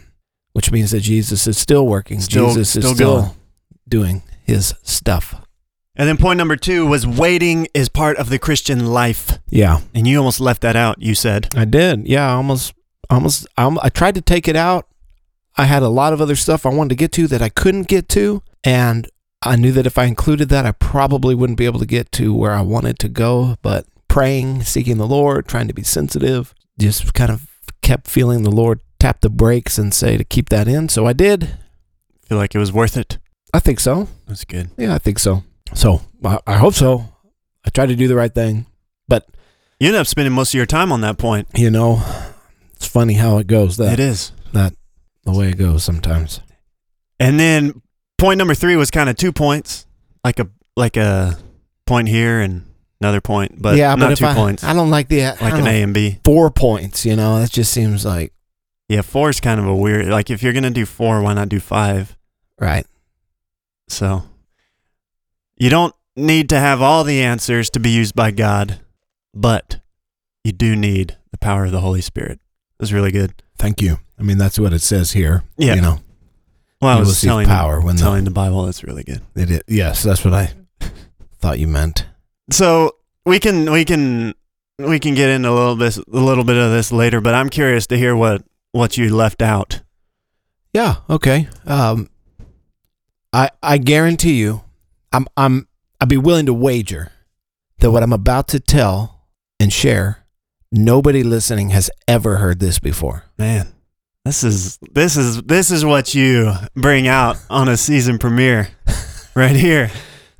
which 0.52 0.72
means 0.72 0.90
that 0.90 0.98
Jesus 0.98 1.46
is 1.46 1.56
still 1.56 1.86
working. 1.86 2.20
Still- 2.20 2.48
Jesus 2.48 2.74
is 2.74 2.82
still 2.82 2.94
still 2.96 3.36
doing 3.88 4.24
his 4.42 4.74
stuff. 4.82 5.46
And 5.94 6.08
then 6.08 6.16
point 6.16 6.38
number 6.38 6.56
two 6.56 6.86
was 6.86 7.06
waiting 7.06 7.68
is 7.72 7.88
part 7.88 8.16
of 8.16 8.30
the 8.30 8.38
Christian 8.40 8.86
life. 8.86 9.38
Yeah, 9.48 9.82
And 9.94 10.08
you 10.08 10.18
almost 10.18 10.40
left 10.40 10.60
that 10.62 10.74
out, 10.74 11.00
you 11.00 11.14
said. 11.14 11.54
I 11.54 11.66
did. 11.66 12.08
Yeah, 12.08 12.28
I 12.28 12.32
almost, 12.32 12.74
almost. 13.08 13.46
I, 13.56 13.72
I 13.80 13.90
tried 13.90 14.16
to 14.16 14.20
take 14.20 14.48
it 14.48 14.56
out. 14.56 14.88
I 15.56 15.66
had 15.66 15.84
a 15.84 15.88
lot 15.88 16.12
of 16.12 16.20
other 16.20 16.34
stuff 16.34 16.66
I 16.66 16.70
wanted 16.70 16.88
to 16.88 16.96
get 16.96 17.12
to 17.12 17.28
that 17.28 17.40
I 17.42 17.48
couldn't 17.48 17.86
get 17.86 18.08
to. 18.08 18.42
And 18.64 19.08
I 19.40 19.54
knew 19.54 19.70
that 19.70 19.86
if 19.86 19.98
I 19.98 20.06
included 20.06 20.48
that, 20.48 20.66
I 20.66 20.72
probably 20.72 21.36
wouldn't 21.36 21.58
be 21.58 21.66
able 21.66 21.78
to 21.78 21.86
get 21.86 22.10
to 22.12 22.34
where 22.34 22.54
I 22.54 22.62
wanted 22.62 22.98
to 22.98 23.08
go. 23.08 23.54
But 23.62 23.86
praying, 24.10 24.64
seeking 24.64 24.98
the 24.98 25.06
Lord, 25.06 25.46
trying 25.48 25.68
to 25.68 25.72
be 25.74 25.82
sensitive, 25.84 26.52
just 26.78 27.14
kind 27.14 27.30
of 27.30 27.46
kept 27.80 28.08
feeling 28.08 28.42
the 28.42 28.50
Lord 28.50 28.80
tap 28.98 29.20
the 29.22 29.30
brakes 29.30 29.78
and 29.78 29.94
say 29.94 30.18
to 30.18 30.24
keep 30.24 30.50
that 30.50 30.68
in. 30.68 30.90
So 30.90 31.06
I 31.06 31.14
did. 31.14 31.56
Feel 32.26 32.36
like 32.36 32.54
it 32.54 32.58
was 32.58 32.72
worth 32.72 32.96
it. 32.96 33.18
I 33.54 33.60
think 33.60 33.80
so. 33.80 34.08
That's 34.26 34.44
good. 34.44 34.70
Yeah, 34.76 34.94
I 34.94 34.98
think 34.98 35.18
so. 35.18 35.44
So 35.74 36.02
I, 36.22 36.38
I 36.46 36.56
hope 36.58 36.74
so. 36.74 37.06
I 37.64 37.70
tried 37.70 37.86
to 37.86 37.96
do 37.96 38.08
the 38.08 38.14
right 38.16 38.34
thing. 38.34 38.66
But, 39.08 39.26
You 39.78 39.88
end 39.88 39.96
up 39.96 40.06
spending 40.06 40.34
most 40.34 40.52
of 40.52 40.58
your 40.58 40.66
time 40.66 40.92
on 40.92 41.00
that 41.00 41.16
point. 41.16 41.48
you 41.56 41.70
know, 41.70 42.02
it's 42.74 42.86
funny 42.86 43.14
how 43.14 43.38
it 43.38 43.46
goes. 43.46 43.76
That, 43.78 43.94
it 43.94 44.00
is. 44.00 44.32
that 44.52 44.74
the 45.24 45.32
way 45.32 45.48
it 45.48 45.56
goes 45.58 45.84
sometimes. 45.84 46.40
And 47.18 47.38
then 47.38 47.80
point 48.18 48.38
number 48.38 48.54
three 48.54 48.76
was 48.76 48.90
kind 48.90 49.08
of 49.08 49.16
two 49.16 49.32
points, 49.32 49.86
like 50.24 50.38
a 50.40 50.48
like 50.76 50.96
a 50.96 51.38
point 51.86 52.08
here 52.08 52.40
and 52.40 52.64
another 53.00 53.20
point, 53.20 53.60
but 53.60 53.76
yeah, 53.76 53.94
not 53.94 54.10
but 54.10 54.18
two 54.18 54.26
I, 54.26 54.34
points, 54.34 54.62
I 54.64 54.72
don't 54.74 54.90
like 54.90 55.08
the 55.08 55.20
like 55.40 55.54
an 55.54 55.64
know, 55.64 55.70
A 55.70 55.82
and 55.82 55.94
B. 55.94 56.18
four 56.24 56.50
points. 56.50 57.04
You 57.06 57.16
know, 57.16 57.38
that 57.40 57.50
just 57.50 57.72
seems 57.72 58.04
like 58.04 58.32
Yeah, 58.88 59.02
four 59.02 59.30
is 59.30 59.40
kind 59.40 59.58
of 59.60 59.66
a 59.66 59.74
weird. 59.74 60.06
Like 60.08 60.30
if 60.30 60.42
you're 60.42 60.52
gonna 60.52 60.70
do 60.70 60.86
four, 60.86 61.20
why 61.22 61.34
not 61.34 61.48
do 61.48 61.60
five? 61.60 62.16
right. 62.58 62.86
So 63.88 64.22
you 65.56 65.68
don't 65.70 65.94
need 66.16 66.48
to 66.50 66.58
have 66.60 66.80
all 66.80 67.02
the 67.04 67.22
answers 67.22 67.70
to 67.70 67.80
be 67.80 67.90
used 67.90 68.14
by 68.14 68.30
God, 68.30 68.78
but 69.34 69.80
you 70.44 70.52
do 70.52 70.76
need 70.76 71.16
the 71.32 71.38
power 71.38 71.64
of 71.64 71.72
the 71.72 71.80
Holy 71.80 72.00
Spirit. 72.00 72.38
That's 72.78 72.92
really 72.92 73.10
good. 73.10 73.42
Thank 73.58 73.82
you. 73.82 73.98
I 74.18 74.22
mean, 74.22 74.38
that's 74.38 74.58
what 74.58 74.72
it 74.72 74.80
says 74.82 75.12
here. 75.12 75.42
Yeah. 75.56 75.74
You 75.74 75.80
know, 75.80 75.98
Well, 76.80 76.96
I 76.96 77.00
was 77.00 77.20
telling 77.20 77.46
power 77.46 77.80
when 77.80 77.96
the, 77.96 78.02
telling 78.02 78.24
the 78.24 78.30
Bible. 78.30 78.64
That's 78.64 78.84
really 78.84 79.02
good. 79.02 79.22
it 79.34 79.50
is. 79.50 79.60
Yes, 79.66 80.02
that's 80.02 80.24
what 80.24 80.34
I 80.34 80.52
thought 81.40 81.58
you 81.58 81.66
meant. 81.66 82.06
So 82.52 82.96
we 83.24 83.38
can 83.38 83.70
we 83.70 83.84
can 83.84 84.34
we 84.78 84.98
can 84.98 85.14
get 85.14 85.28
into 85.30 85.50
a 85.50 85.52
little 85.52 85.76
bit 85.76 85.96
a 85.96 86.02
little 86.08 86.44
bit 86.44 86.56
of 86.56 86.70
this 86.70 86.92
later, 86.92 87.20
but 87.20 87.34
I'm 87.34 87.50
curious 87.50 87.86
to 87.88 87.98
hear 87.98 88.16
what 88.16 88.42
what 88.72 88.96
you 88.96 89.14
left 89.14 89.42
out. 89.42 89.82
Yeah. 90.72 90.96
Okay. 91.08 91.48
Um, 91.66 92.08
I 93.32 93.50
I 93.62 93.78
guarantee 93.78 94.34
you, 94.34 94.62
I'm 95.12 95.26
I'm 95.36 95.68
I'd 96.00 96.08
be 96.08 96.16
willing 96.16 96.46
to 96.46 96.54
wager 96.54 97.12
that 97.78 97.90
what 97.90 98.02
I'm 98.02 98.12
about 98.12 98.48
to 98.48 98.60
tell 98.60 99.26
and 99.58 99.72
share, 99.72 100.24
nobody 100.72 101.22
listening 101.22 101.70
has 101.70 101.90
ever 102.08 102.36
heard 102.36 102.60
this 102.60 102.78
before. 102.78 103.24
Man, 103.38 103.68
this 104.24 104.42
is 104.42 104.78
this 104.90 105.16
is 105.16 105.42
this 105.42 105.70
is 105.70 105.84
what 105.84 106.14
you 106.14 106.52
bring 106.74 107.06
out 107.08 107.36
on 107.48 107.68
a 107.68 107.76
season 107.76 108.18
premiere, 108.18 108.68
right 109.34 109.56
here. 109.56 109.90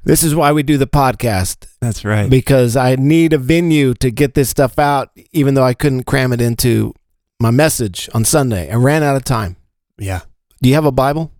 This 0.04 0.22
is 0.22 0.34
why 0.34 0.52
we 0.52 0.62
do 0.62 0.78
the 0.78 0.86
podcast 0.86 1.66
That's 1.80 2.04
right. 2.04 2.28
because 2.30 2.74
I 2.76 2.96
need 2.96 3.32
a 3.32 3.38
venue 3.38 3.94
to 3.94 4.10
get 4.10 4.34
this 4.34 4.48
stuff 4.48 4.78
out, 4.78 5.10
even 5.32 5.54
though 5.54 5.62
I 5.64 5.74
couldn't 5.74 6.04
cram 6.04 6.32
it 6.32 6.40
into 6.40 6.94
my 7.38 7.50
message 7.50 8.08
on 8.14 8.24
Sunday. 8.24 8.70
I 8.70 8.76
ran 8.76 9.02
out 9.02 9.16
of 9.16 9.24
time. 9.24 9.56
Yeah. 9.98 10.20
Do 10.62 10.68
you 10.68 10.74
have 10.74 10.84
a 10.86 10.92
Bible? 10.92 11.32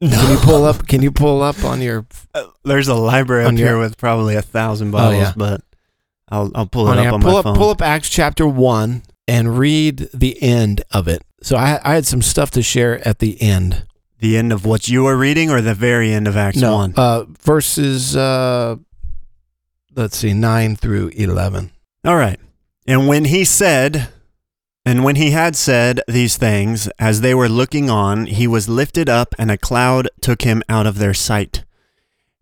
No. 0.00 0.10
Can 0.10 0.30
you 0.32 0.38
pull 0.38 0.64
up? 0.64 0.86
Can 0.88 1.02
you 1.02 1.10
pull 1.12 1.42
up 1.42 1.62
on 1.64 1.80
your 1.80 2.06
Uh, 2.34 2.44
There's 2.64 2.88
a 2.88 2.94
library 2.94 3.44
up 3.44 3.48
On 3.48 3.56
your- 3.56 3.68
here 3.68 3.78
with 3.78 3.96
probably 3.96 4.34
a 4.34 4.42
thousand 4.42 4.90
Bibles, 4.90 5.22
yeah. 5.22 5.32
but 5.36 5.62
I'll 6.28 6.50
I'll 6.54 6.66
pull 6.66 6.88
it 6.88 6.98
on 6.98 7.06
up 7.06 7.14
on 7.14 7.20
pull 7.22 7.32
my 7.32 7.38
up 7.38 7.44
phone. 7.44 7.56
pull 7.56 7.70
up 7.70 7.80
Acts 7.82 8.08
chapter 8.10 8.46
one 8.46 9.02
and 9.28 9.58
read 9.58 10.08
the 10.12 10.42
end 10.42 10.82
of 10.90 11.06
it. 11.08 11.22
So 11.42 11.56
I 11.56 11.80
I 11.84 11.94
had 11.94 12.06
some 12.06 12.22
stuff 12.22 12.50
to 12.52 12.62
share 12.62 13.06
at 13.06 13.18
the 13.18 13.40
end. 13.40 13.84
The 14.24 14.38
end 14.38 14.54
of 14.54 14.64
what 14.64 14.88
you 14.88 15.04
are 15.04 15.18
reading, 15.18 15.50
or 15.50 15.60
the 15.60 15.74
very 15.74 16.10
end 16.10 16.26
of 16.26 16.34
Acts 16.34 16.56
no, 16.56 16.76
one. 16.76 16.94
uh, 16.96 17.24
verses. 17.42 18.16
Uh, 18.16 18.76
let's 19.94 20.16
see, 20.16 20.32
nine 20.32 20.76
through 20.76 21.08
eleven. 21.08 21.72
All 22.06 22.16
right. 22.16 22.40
And 22.86 23.06
when 23.06 23.26
he 23.26 23.44
said, 23.44 24.08
and 24.86 25.04
when 25.04 25.16
he 25.16 25.32
had 25.32 25.54
said 25.56 26.00
these 26.08 26.38
things, 26.38 26.88
as 26.98 27.20
they 27.20 27.34
were 27.34 27.50
looking 27.50 27.90
on, 27.90 28.24
he 28.24 28.46
was 28.46 28.66
lifted 28.66 29.10
up, 29.10 29.34
and 29.38 29.50
a 29.50 29.58
cloud 29.58 30.08
took 30.22 30.40
him 30.40 30.62
out 30.70 30.86
of 30.86 30.96
their 30.96 31.12
sight. 31.12 31.66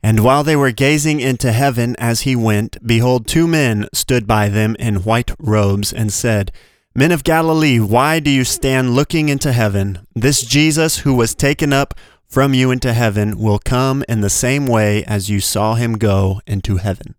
And 0.05 0.21
while 0.21 0.45
they 0.45 0.55
were 0.55 0.71
gazing 0.71 1.19
into 1.19 1.51
heaven 1.51 1.97
as 1.99 2.21
he 2.21 2.37
went, 2.37 2.77
behold, 2.87 3.27
two 3.27 3.49
men 3.49 3.89
stood 3.93 4.29
by 4.29 4.49
them 4.49 4.77
in 4.79 5.03
white 5.03 5.33
robes, 5.41 5.93
and 5.93 6.13
said, 6.13 6.53
Men 6.95 7.13
of 7.13 7.25
Galilee, 7.25 7.81
why 7.81 8.21
do 8.21 8.31
you 8.31 8.45
stand 8.45 8.95
looking 8.95 9.29
into 9.29 9.53
heaven? 9.53 10.07
This 10.15 10.43
Jesus 10.43 10.99
who 10.99 11.15
was 11.15 11.35
taken 11.35 11.73
up 11.73 11.95
from 12.27 12.55
you 12.55 12.71
into 12.71 12.93
heaven 12.93 13.39
will 13.39 13.59
come 13.59 14.05
in 14.09 14.21
the 14.21 14.31
same 14.31 14.67
way 14.67 15.05
as 15.05 15.31
you 15.31 15.41
saw 15.41 15.75
him 15.75 15.95
go 15.99 16.41
into 16.47 16.77
heaven. 16.77 17.15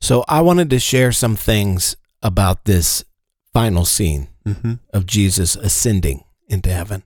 So 0.00 0.24
I 0.28 0.40
wanted 0.40 0.68
to 0.70 0.78
share 0.78 1.12
some 1.12 1.36
things 1.36 1.96
about 2.22 2.64
this 2.64 3.04
final 3.52 3.84
scene 3.84 4.28
Mm-hmm. 4.44 4.72
of 4.92 5.06
Jesus 5.06 5.54
ascending 5.54 6.24
into 6.48 6.68
heaven. 6.68 7.04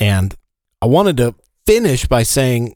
And 0.00 0.34
I 0.80 0.86
wanted 0.86 1.16
to 1.18 1.36
finish 1.64 2.06
by 2.06 2.24
saying 2.24 2.74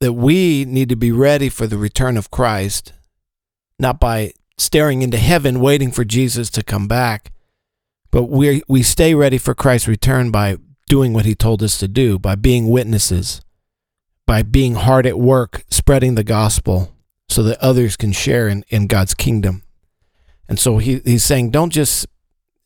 that 0.00 0.14
we 0.14 0.64
need 0.64 0.88
to 0.88 0.96
be 0.96 1.12
ready 1.12 1.48
for 1.48 1.68
the 1.68 1.78
return 1.78 2.16
of 2.16 2.32
Christ, 2.32 2.92
not 3.78 4.00
by 4.00 4.32
staring 4.58 5.02
into 5.02 5.16
heaven 5.16 5.60
waiting 5.60 5.92
for 5.92 6.04
Jesus 6.04 6.50
to 6.50 6.64
come 6.64 6.88
back, 6.88 7.30
but 8.14 8.30
we 8.30 8.62
we 8.68 8.84
stay 8.84 9.12
ready 9.12 9.38
for 9.38 9.56
Christ's 9.56 9.88
return 9.88 10.30
by 10.30 10.58
doing 10.86 11.12
what 11.12 11.24
he 11.24 11.34
told 11.34 11.64
us 11.64 11.78
to 11.78 11.88
do, 11.88 12.16
by 12.16 12.36
being 12.36 12.68
witnesses, 12.68 13.40
by 14.24 14.42
being 14.42 14.76
hard 14.76 15.04
at 15.04 15.18
work 15.18 15.64
spreading 15.68 16.14
the 16.14 16.22
gospel 16.22 16.94
so 17.28 17.42
that 17.42 17.58
others 17.58 17.96
can 17.96 18.12
share 18.12 18.46
in, 18.46 18.64
in 18.68 18.86
God's 18.86 19.14
kingdom. 19.14 19.64
And 20.48 20.60
so 20.60 20.78
he, 20.78 21.00
he's 21.04 21.24
saying, 21.24 21.50
don't 21.50 21.70
just 21.70 22.06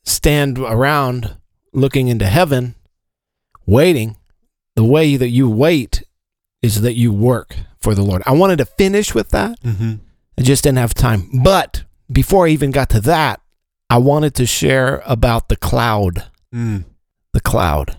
stand 0.05 0.59
around 0.59 1.39
looking 1.73 2.09
into 2.09 2.27
heaven, 2.27 2.75
waiting. 3.65 4.19
The 4.75 4.85
way 4.85 5.17
that 5.17 5.31
you 5.31 5.49
wait 5.49 6.03
is 6.61 6.83
that 6.83 6.95
you 6.95 7.11
work 7.11 7.57
for 7.81 7.95
the 7.95 8.03
Lord. 8.03 8.23
I 8.27 8.33
wanted 8.33 8.59
to 8.59 8.67
finish 8.67 9.15
with 9.15 9.31
that. 9.31 9.59
Mm-hmm. 9.63 9.95
I 10.37 10.43
just 10.43 10.65
didn't 10.65 10.79
have 10.79 10.93
time. 10.93 11.31
But 11.43 11.85
before 12.13 12.47
I 12.47 12.51
even 12.51 12.71
got 12.71 12.91
to 12.91 13.01
that, 13.01 13.41
I 13.91 13.99
wanted 13.99 14.35
to 14.35 14.47
share 14.47 15.03
about 15.07 15.49
the 15.49 15.57
cloud. 15.57 16.25
Mm. 16.55 16.85
The 17.33 17.41
cloud. 17.41 17.97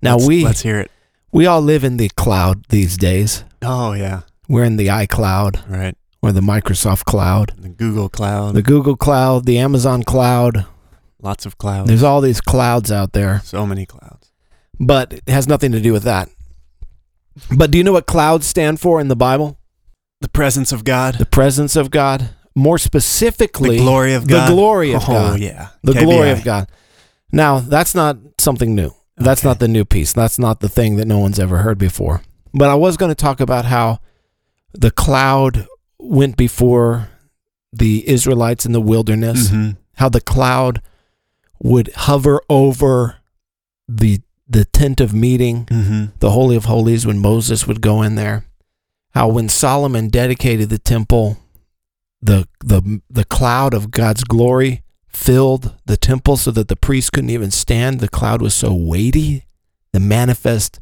Now 0.00 0.16
Let's- 0.16 0.28
we 0.28 0.44
let's 0.44 0.62
hear 0.62 0.80
it. 0.80 0.90
we 1.32 1.46
all 1.46 1.60
live 1.60 1.84
in 1.84 1.96
the 1.96 2.08
cloud 2.10 2.64
these 2.68 2.96
days. 2.96 3.44
Oh 3.62 3.92
yeah, 3.92 4.22
We're 4.48 4.64
in 4.64 4.76
the 4.76 4.88
iCloud 4.88 5.68
right. 5.70 5.96
or 6.20 6.32
the 6.32 6.40
Microsoft 6.40 7.04
cloud, 7.04 7.52
The 7.56 7.68
Google 7.68 8.08
Cloud, 8.08 8.54
the 8.54 8.62
Google 8.62 8.96
cloud, 8.96 9.44
the 9.46 9.58
Amazon 9.58 10.02
cloud. 10.02 10.66
lots 11.20 11.46
of 11.46 11.56
clouds. 11.58 11.86
There's 11.88 12.02
all 12.02 12.20
these 12.20 12.40
clouds 12.40 12.90
out 12.90 13.12
there. 13.12 13.40
so 13.44 13.64
many 13.66 13.86
clouds. 13.86 14.32
but 14.80 15.12
it 15.12 15.28
has 15.28 15.46
nothing 15.46 15.70
to 15.72 15.80
do 15.80 15.92
with 15.92 16.02
that. 16.02 16.28
But 17.56 17.70
do 17.70 17.78
you 17.78 17.84
know 17.84 17.92
what 17.92 18.06
clouds 18.06 18.46
stand 18.46 18.80
for 18.80 19.00
in 19.00 19.06
the 19.08 19.16
Bible? 19.16 19.58
The 20.20 20.28
presence 20.28 20.72
of 20.72 20.82
God, 20.84 21.14
The 21.18 21.26
presence 21.26 21.76
of 21.76 21.90
God. 21.90 22.30
More 22.54 22.78
specifically, 22.78 23.78
the 23.78 23.82
glory 23.84 24.12
of 24.14 24.26
God. 24.26 24.48
the 24.48 24.54
glory 24.54 24.92
of 24.92 25.02
oh, 25.04 25.06
God. 25.06 25.40
yeah, 25.40 25.68
the 25.82 25.94
glory 25.94 26.30
of 26.30 26.44
God. 26.44 26.68
Now, 27.32 27.60
that's 27.60 27.94
not 27.94 28.18
something 28.38 28.74
new. 28.74 28.90
That's 29.16 29.40
Okay. 29.40 29.48
not 29.48 29.58
the 29.58 29.68
new 29.68 29.84
piece. 29.84 30.12
That's 30.12 30.38
not 30.38 30.60
the 30.60 30.68
thing 30.68 30.96
that 30.96 31.06
no 31.06 31.18
one's 31.18 31.38
ever 31.38 31.58
heard 31.58 31.78
before. 31.78 32.22
But 32.52 32.68
I 32.68 32.74
was 32.74 32.96
going 32.98 33.10
to 33.10 33.14
talk 33.14 33.40
about 33.40 33.64
how 33.64 34.00
the 34.74 34.90
cloud 34.90 35.66
went 35.98 36.36
before 36.36 37.08
the 37.72 38.06
Israelites 38.08 38.66
in 38.66 38.72
the 38.72 38.80
wilderness, 38.80 39.48
Mhm. 39.48 39.76
how 39.96 40.08
the 40.10 40.20
cloud 40.20 40.82
would 41.62 41.90
hover 41.94 42.40
over 42.50 43.16
the 43.88 44.20
the 44.48 44.64
tent 44.66 45.00
of 45.00 45.14
meeting 45.14 45.64
Mhm. 45.70 46.10
the 46.18 46.32
Holy 46.32 46.56
of 46.56 46.66
Holies 46.66 47.06
when 47.06 47.18
Moses 47.18 47.66
would 47.66 47.80
go 47.80 48.02
in 48.02 48.16
there. 48.16 48.44
How 49.14 49.28
when 49.28 49.48
Solomon 49.48 50.08
dedicated 50.08 50.68
the 50.68 50.78
temple, 50.78 51.38
the 52.22 52.46
the 52.64 53.00
the 53.10 53.24
cloud 53.24 53.74
of 53.74 53.90
God's 53.90 54.22
glory 54.24 54.82
filled 55.08 55.74
the 55.84 55.96
temple 55.96 56.36
so 56.36 56.50
that 56.52 56.68
the 56.68 56.76
priests 56.76 57.10
couldn't 57.10 57.30
even 57.30 57.50
stand. 57.50 58.00
The 58.00 58.08
cloud 58.08 58.40
was 58.40 58.54
so 58.54 58.72
weighty, 58.74 59.44
the 59.92 60.00
manifest 60.00 60.80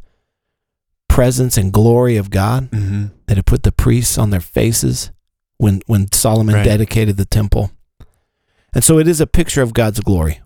presence 1.08 1.56
and 1.56 1.72
glory 1.72 2.16
of 2.16 2.30
God 2.30 2.70
Mhm. 2.70 3.10
that 3.26 3.38
it 3.38 3.46
put 3.46 3.62
the 3.64 3.72
priests 3.72 4.16
on 4.18 4.30
their 4.30 4.40
faces 4.40 5.10
when 5.56 5.82
when 5.86 6.10
Solomon 6.12 6.54
Right. 6.56 6.64
dedicated 6.64 7.16
the 7.16 7.24
temple. 7.24 7.72
And 8.74 8.84
so 8.84 8.98
it 8.98 9.08
is 9.08 9.20
a 9.20 9.26
picture 9.26 9.62
of 9.62 9.72
God's 9.72 9.98
glory. 10.00 10.40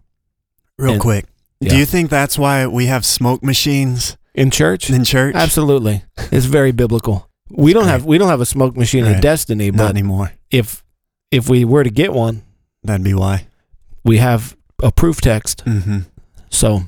Real 0.78 0.92
And- 0.92 1.00
quick, 1.00 1.26
Yeah. 1.60 1.70
do 1.70 1.76
you 1.76 1.84
think 1.84 2.08
that's 2.08 2.38
why 2.38 2.66
we 2.66 2.86
have 2.86 3.04
smoke 3.04 3.42
machines 3.44 4.16
In 4.34 4.50
church? 4.50 4.88
in 4.90 5.04
church? 5.04 5.34
Absolutely. 5.34 6.04
It's 6.32 6.46
very 6.46 6.72
biblical. 6.72 7.28
We 7.50 7.72
don't 7.74 7.82
great. 7.84 7.92
have 7.92 8.04
we 8.06 8.16
don't 8.18 8.28
have 8.30 8.40
a 8.40 8.46
smoke 8.46 8.76
machine 8.76 9.04
Right. 9.04 9.16
in 9.16 9.20
Destiny, 9.20 9.70
Not 9.70 9.90
anymore. 9.90 10.32
if 10.50 10.82
if 11.30 11.48
we 11.48 11.64
were 11.64 11.84
to 11.84 11.90
get 11.90 12.12
one, 12.12 12.42
That'd 12.82 13.04
be 13.04 13.14
why. 13.14 13.46
we 14.04 14.18
have 14.18 14.56
a 14.82 14.92
proof 14.92 15.20
text. 15.20 15.64
Mm-hmm. 15.64 16.00
So 16.50 16.82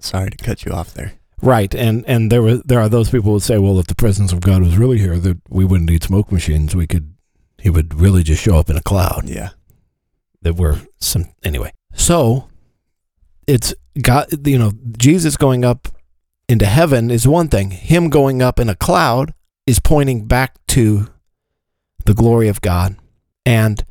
Sorry 0.00 0.30
to 0.30 0.36
cut 0.36 0.64
you 0.64 0.72
off 0.72 0.94
there. 0.94 1.12
Right, 1.42 1.72
and 1.74 2.04
and 2.06 2.30
there 2.32 2.42
were 2.42 2.56
there 2.58 2.80
are 2.80 2.88
those 2.88 3.10
people 3.10 3.32
who 3.32 3.40
say, 3.40 3.58
well, 3.58 3.78
if 3.78 3.86
the 3.86 3.94
presence 3.94 4.32
of 4.32 4.40
God 4.40 4.62
was 4.62 4.76
really 4.76 4.98
here, 4.98 5.18
that 5.18 5.38
we 5.48 5.64
wouldn't 5.64 5.88
need 5.88 6.02
smoke 6.02 6.32
machines. 6.32 6.74
We 6.74 6.86
could, 6.86 7.14
he 7.58 7.70
would 7.70 7.94
really 7.94 8.22
just 8.24 8.42
show 8.42 8.56
up 8.56 8.68
in 8.70 8.76
a 8.76 8.82
cloud. 8.82 9.28
Yeah. 9.28 9.50
That 10.42 10.56
were 10.56 10.80
some 10.98 11.26
anyway. 11.44 11.72
So, 11.94 12.48
it's 13.46 13.72
God. 14.00 14.26
You 14.46 14.58
know, 14.58 14.72
Jesus 14.96 15.36
going 15.36 15.64
up 15.64 15.88
into 16.48 16.66
heaven 16.66 17.10
is 17.10 17.26
one 17.26 17.48
thing. 17.48 17.70
Him 17.70 18.08
going 18.08 18.42
up 18.42 18.58
in 18.58 18.68
a 18.68 18.74
cloud 18.76 19.32
is 19.66 19.78
pointing 19.80 20.26
back 20.26 20.54
to 20.68 21.08
the 22.04 22.14
glory 22.14 22.48
of 22.48 22.60
God, 22.60 22.96
and 23.46 23.84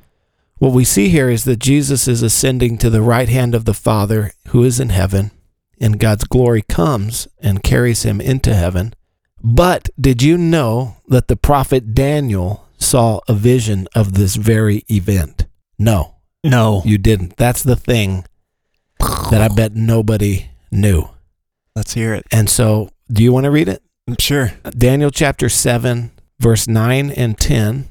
what 0.60 0.74
we 0.74 0.84
see 0.84 1.10
here 1.10 1.30
is 1.30 1.44
that 1.44 1.60
Jesus 1.60 2.08
is 2.08 2.24
ascending 2.24 2.78
to 2.80 2.90
the 2.90 3.02
right 3.02 3.30
hand 3.30 3.54
of 3.54 3.66
the 3.66 3.74
Father 3.74 4.32
who 4.50 4.64
is 4.64 4.80
in 4.80 4.90
heaven 4.90 5.32
and 5.80 6.00
God's 6.00 6.24
glory 6.24 6.64
comes 6.68 7.28
and 7.40 7.62
carries 7.62 8.02
him 8.04 8.20
into 8.20 8.56
heaven. 8.56 8.94
But 9.44 9.90
did 10.00 10.24
you 10.24 10.36
know 10.38 10.96
that 11.08 11.28
the 11.28 11.36
prophet 11.36 11.94
Daniel 11.94 12.68
saw 12.80 13.20
a 13.28 13.34
vision 13.36 13.88
of 13.94 14.14
this 14.14 14.36
very 14.36 14.84
event? 14.90 15.46
No, 15.78 16.16
No. 16.44 16.82
you 16.86 16.98
didn't. 16.98 17.38
That's 17.38 17.62
the 17.62 17.76
thing 17.76 18.26
that 19.00 19.42
I 19.42 19.48
bet 19.54 19.76
nobody 19.76 20.50
knew. 20.72 21.08
Let's 21.76 21.94
hear 21.94 22.16
it. 22.16 22.26
And 22.32 22.50
so, 22.50 22.90
do 23.12 23.22
you 23.22 23.32
want 23.32 23.44
to 23.44 23.52
read 23.52 23.70
it? 23.70 23.84
Sure. 24.18 24.54
Daniel 24.76 25.12
chapter 25.12 25.50
7, 25.50 26.10
verse 26.40 26.68
9 26.68 27.12
and 27.12 27.38
10. 27.38 27.88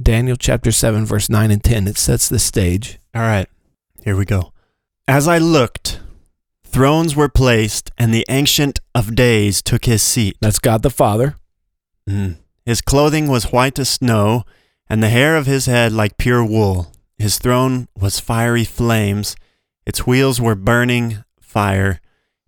Daniel 0.00 0.36
chapter 0.36 0.70
7, 0.70 1.04
verse 1.04 1.28
9 1.28 1.50
and 1.50 1.62
10. 1.62 1.88
It 1.88 1.98
sets 1.98 2.28
the 2.28 2.38
stage. 2.38 2.98
All 3.14 3.22
right. 3.22 3.48
Here 4.04 4.16
we 4.16 4.24
go. 4.24 4.52
As 5.08 5.26
I 5.26 5.38
looked, 5.38 6.00
thrones 6.64 7.16
were 7.16 7.28
placed, 7.28 7.90
and 7.98 8.14
the 8.14 8.24
Ancient 8.28 8.78
of 8.94 9.14
Days 9.14 9.60
took 9.60 9.86
his 9.86 10.02
seat. 10.02 10.36
That's 10.40 10.58
God 10.58 10.82
the 10.82 10.90
Father. 10.90 11.36
Mm. 12.08 12.36
His 12.64 12.80
clothing 12.80 13.28
was 13.28 13.52
white 13.52 13.78
as 13.78 13.88
snow, 13.88 14.44
and 14.88 15.02
the 15.02 15.08
hair 15.08 15.36
of 15.36 15.46
his 15.46 15.66
head 15.66 15.92
like 15.92 16.16
pure 16.16 16.44
wool. 16.44 16.92
His 17.18 17.38
throne 17.38 17.88
was 17.98 18.20
fiery 18.20 18.64
flames, 18.64 19.34
its 19.84 20.06
wheels 20.06 20.40
were 20.40 20.54
burning 20.54 21.24
fire. 21.40 22.00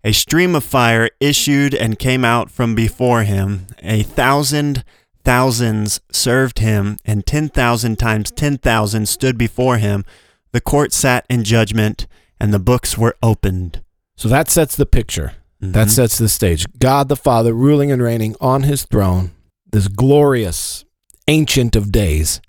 A 0.03 0.13
stream 0.13 0.55
of 0.55 0.63
fire 0.63 1.09
issued 1.19 1.73
and 1.73 1.99
came 1.99 2.23
out 2.23 2.49
from 2.49 2.75
before 2.75 3.23
him. 3.23 3.67
A 3.81 4.03
thousand 4.03 4.83
thousands 5.23 5.99
served 6.11 6.59
him, 6.59 6.97
and 7.05 7.25
ten 7.25 7.49
thousand 7.49 7.97
times 7.97 8.31
ten 8.31 8.57
thousand 8.57 9.07
stood 9.07 9.37
before 9.37 9.77
him. 9.77 10.05
The 10.51 10.61
court 10.61 10.91
sat 10.93 11.25
in 11.29 11.43
judgment, 11.43 12.07
and 12.39 12.53
the 12.53 12.59
books 12.59 12.97
were 12.97 13.15
opened. 13.23 13.81
So 14.15 14.27
that 14.29 14.49
sets 14.49 14.75
the 14.75 14.85
picture. 14.85 15.33
That 15.59 15.87
Mhm. 15.87 15.91
sets 15.91 16.17
the 16.17 16.27
stage. 16.29 16.65
God 16.79 17.07
the 17.07 17.15
Father 17.15 17.53
ruling 17.53 17.91
and 17.91 18.01
reigning 18.01 18.35
on 18.41 18.63
his 18.63 18.83
throne, 18.83 19.31
this 19.71 19.87
glorious 19.87 20.85
ancient 21.27 21.75
of 21.75 21.91
days 21.91 22.41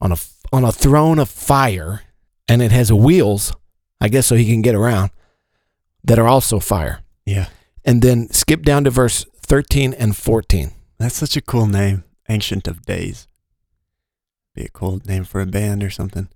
on 0.00 0.12
a 0.12 0.16
on 0.52 0.64
a 0.64 0.72
throne 0.72 1.18
of 1.18 1.28
fire 1.30 2.02
and 2.48 2.60
it 2.62 2.72
has 2.72 2.92
wheels, 2.92 3.54
I 4.00 4.08
guess 4.08 4.26
so 4.26 4.34
he 4.34 4.44
can 4.46 4.60
get 4.62 4.74
around 4.74 5.10
that 6.04 6.18
are 6.18 6.26
also 6.28 6.58
fire. 6.58 7.00
yeah. 7.24 7.46
And 7.84 8.00
then 8.02 8.30
skip 8.32 8.62
down 8.62 8.84
to 8.84 8.90
verse 8.90 9.24
13 9.46 9.92
and 9.94 10.16
14. 10.16 10.72
That's 11.02 11.16
such 11.16 11.36
a 11.36 11.42
cool 11.42 11.66
name. 11.66 12.04
Ancient 12.28 12.68
of 12.68 12.86
Days. 12.86 13.26
Be 14.54 14.62
a 14.62 14.68
cool 14.68 15.00
name 15.04 15.24
for 15.24 15.40
a 15.40 15.42
mm-hmm. 15.42 15.50
band 15.50 15.82
or 15.82 15.90
something. 15.90 16.28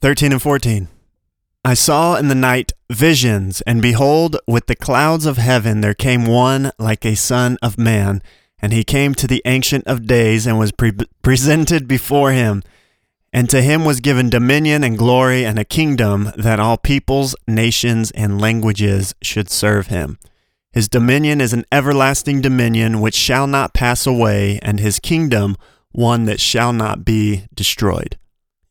13 0.00 0.32
and 0.32 0.40
14. 0.40 0.88
I 1.62 1.74
saw 1.74 2.16
in 2.16 2.28
the 2.28 2.34
night 2.34 2.72
visions, 2.88 3.60
and 3.66 3.82
behold, 3.82 4.38
with 4.46 4.64
the 4.64 4.74
clouds 4.74 5.26
of 5.26 5.36
heaven 5.36 5.82
there 5.82 5.92
came 5.92 6.24
one 6.24 6.72
like 6.78 7.04
a 7.04 7.14
son 7.14 7.58
of 7.60 7.76
man, 7.76 8.22
and 8.62 8.72
he 8.72 8.82
came 8.82 9.14
to 9.14 9.26
the 9.26 9.42
Ancient 9.44 9.86
of 9.86 10.06
Days 10.06 10.46
and 10.46 10.58
was 10.58 10.72
pre- 10.72 10.92
presented 11.20 11.86
before 11.86 12.32
him. 12.32 12.62
And 13.30 13.50
to 13.50 13.60
him 13.60 13.84
was 13.84 14.00
given 14.00 14.30
dominion 14.30 14.82
and 14.82 14.96
glory 14.96 15.44
and 15.44 15.58
a 15.58 15.66
kingdom 15.66 16.32
that 16.34 16.60
all 16.60 16.78
peoples, 16.78 17.36
nations, 17.46 18.10
and 18.12 18.40
languages 18.40 19.14
should 19.20 19.50
serve 19.50 19.88
him. 19.88 20.18
His 20.74 20.88
dominion 20.88 21.40
is 21.40 21.52
an 21.52 21.64
everlasting 21.70 22.40
dominion 22.40 23.00
which 23.00 23.14
shall 23.14 23.46
not 23.46 23.72
pass 23.74 24.06
away, 24.06 24.58
and 24.60 24.80
his 24.80 24.98
kingdom 24.98 25.56
one 25.92 26.24
that 26.24 26.40
shall 26.40 26.72
not 26.72 27.04
be 27.04 27.44
destroyed. 27.54 28.18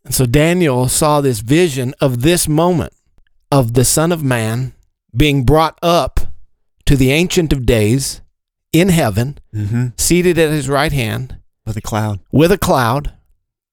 And 0.04 0.14
so 0.14 0.26
Daniel 0.26 0.90
saw 0.90 1.22
this 1.22 1.40
vision 1.40 1.94
of 2.02 2.22
this 2.22 2.48
moment 2.50 2.92
of 3.50 3.74
the 3.74 3.86
Son 3.86 4.12
of 4.12 4.22
Man 4.22 4.74
being 5.16 5.46
brought 5.46 5.80
up 5.82 6.20
to 6.86 6.98
the 6.98 7.12
Ancient 7.12 7.54
of 7.54 7.66
Days 7.66 8.22
in 8.74 8.90
heaven, 8.90 9.38
Mm-hmm. 9.56 9.88
seated 9.98 10.38
at 10.38 10.50
his 10.52 10.68
right 10.68 10.92
hand 10.92 11.38
With 11.66 11.78
a 11.78 11.82
cloud. 11.82 12.20
with 12.34 12.52
a 12.52 12.58
cloud, 12.58 13.14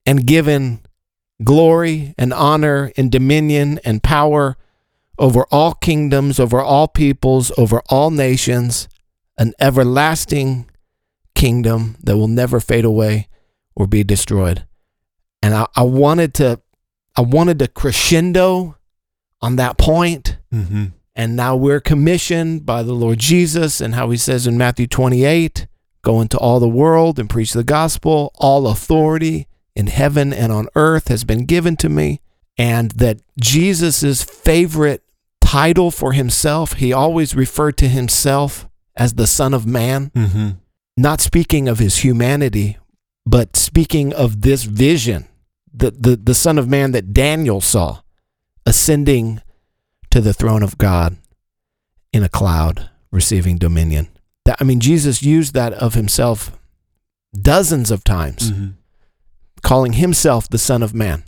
and 0.07 0.25
given 0.27 0.81
glory 1.43 2.15
and 2.17 2.33
honor 2.33 2.93
and 2.97 3.11
dominion 3.11 3.81
and 3.85 4.03
power 4.03 4.57
over 5.21 5.45
all 5.51 5.75
kingdoms, 5.75 6.41
over 6.41 6.61
all 6.61 6.89
peoples, 6.89 7.53
over 7.59 7.83
all 7.91 8.11
nations, 8.11 8.89
an 9.37 9.53
everlasting 9.61 10.69
kingdom 11.35 11.97
that 12.03 12.17
will 12.17 12.27
never 12.29 12.59
fade 12.59 12.87
away 12.87 13.29
or 13.77 13.87
be 13.87 14.03
destroyed. 14.03 14.67
And 15.43 15.55
I, 15.55 15.67
I 15.77 15.83
wanted 15.83 16.35
to 16.35 16.61
I 17.17 17.21
wanted 17.23 17.59
to 17.59 17.69
crescendo 17.69 18.77
on 19.43 19.57
that 19.57 19.77
point. 19.77 20.39
Mm-hmm. 20.53 20.87
And 21.15 21.37
now 21.37 21.55
we're 21.55 21.81
commissioned 21.81 22.65
by 22.65 22.83
the 22.83 22.93
Lord 22.95 23.19
Jesus 23.19 23.81
and 23.81 23.95
how 23.95 24.11
he 24.11 24.17
says 24.17 24.47
in 24.47 24.57
Matthew 24.57 24.87
28 24.87 25.67
go 26.03 26.21
into 26.21 26.39
all 26.39 26.61
the 26.61 26.69
world 26.69 27.19
and 27.19 27.29
preach 27.29 27.53
the 27.53 27.65
gospel. 27.65 28.33
All 28.37 28.67
authority 28.67 29.49
in 29.75 29.89
heaven 29.89 30.33
and 30.33 30.51
on 30.51 30.69
earth 30.75 31.09
has 31.09 31.25
been 31.25 31.45
given 31.45 31.77
to 31.79 31.89
me. 31.89 32.21
And 32.57 32.93
that 32.93 33.21
Jesus' 33.39 34.23
favorite 34.23 35.03
title 35.51 35.91
for 35.91 36.13
himself, 36.13 36.75
he 36.75 36.93
always 36.93 37.35
referred 37.35 37.77
to 37.79 37.89
himself 37.89 38.69
as 38.97 39.15
the 39.15 39.27
Son 39.27 39.53
of 39.55 39.67
Man, 39.67 40.11
Mm-hmm. 40.15 40.51
not 40.97 41.21
speaking 41.21 41.69
of 41.69 41.79
his 41.79 41.99
humanity, 41.99 42.77
but 43.27 43.57
speaking 43.57 44.13
of 44.13 44.43
this 44.43 44.63
vision, 44.65 45.27
the, 45.73 45.91
the, 45.91 46.17
the 46.17 46.35
Son 46.35 46.59
of 46.59 46.69
Man 46.69 46.93
that 46.93 47.13
Daniel 47.13 47.61
saw 47.61 48.01
ascending 48.67 49.41
to 50.11 50.21
the 50.21 50.33
throne 50.33 50.63
of 50.63 50.79
God 50.79 51.17
in 52.13 52.23
a 52.23 52.29
cloud, 52.29 52.89
receiving 53.11 53.57
dominion. 53.59 54.09
That, 54.45 54.57
I 54.61 54.65
mean, 54.65 54.81
Jesus 54.81 55.23
used 55.23 55.55
that 55.55 55.73
of 55.75 55.95
himself 55.95 56.57
dozens 57.33 57.91
of 57.91 58.05
times, 58.05 58.51
Mm-hmm. 58.53 58.69
calling 59.63 59.95
himself 59.95 60.49
the 60.49 60.59
Son 60.59 60.83
of 60.83 60.95
Man. 60.95 61.25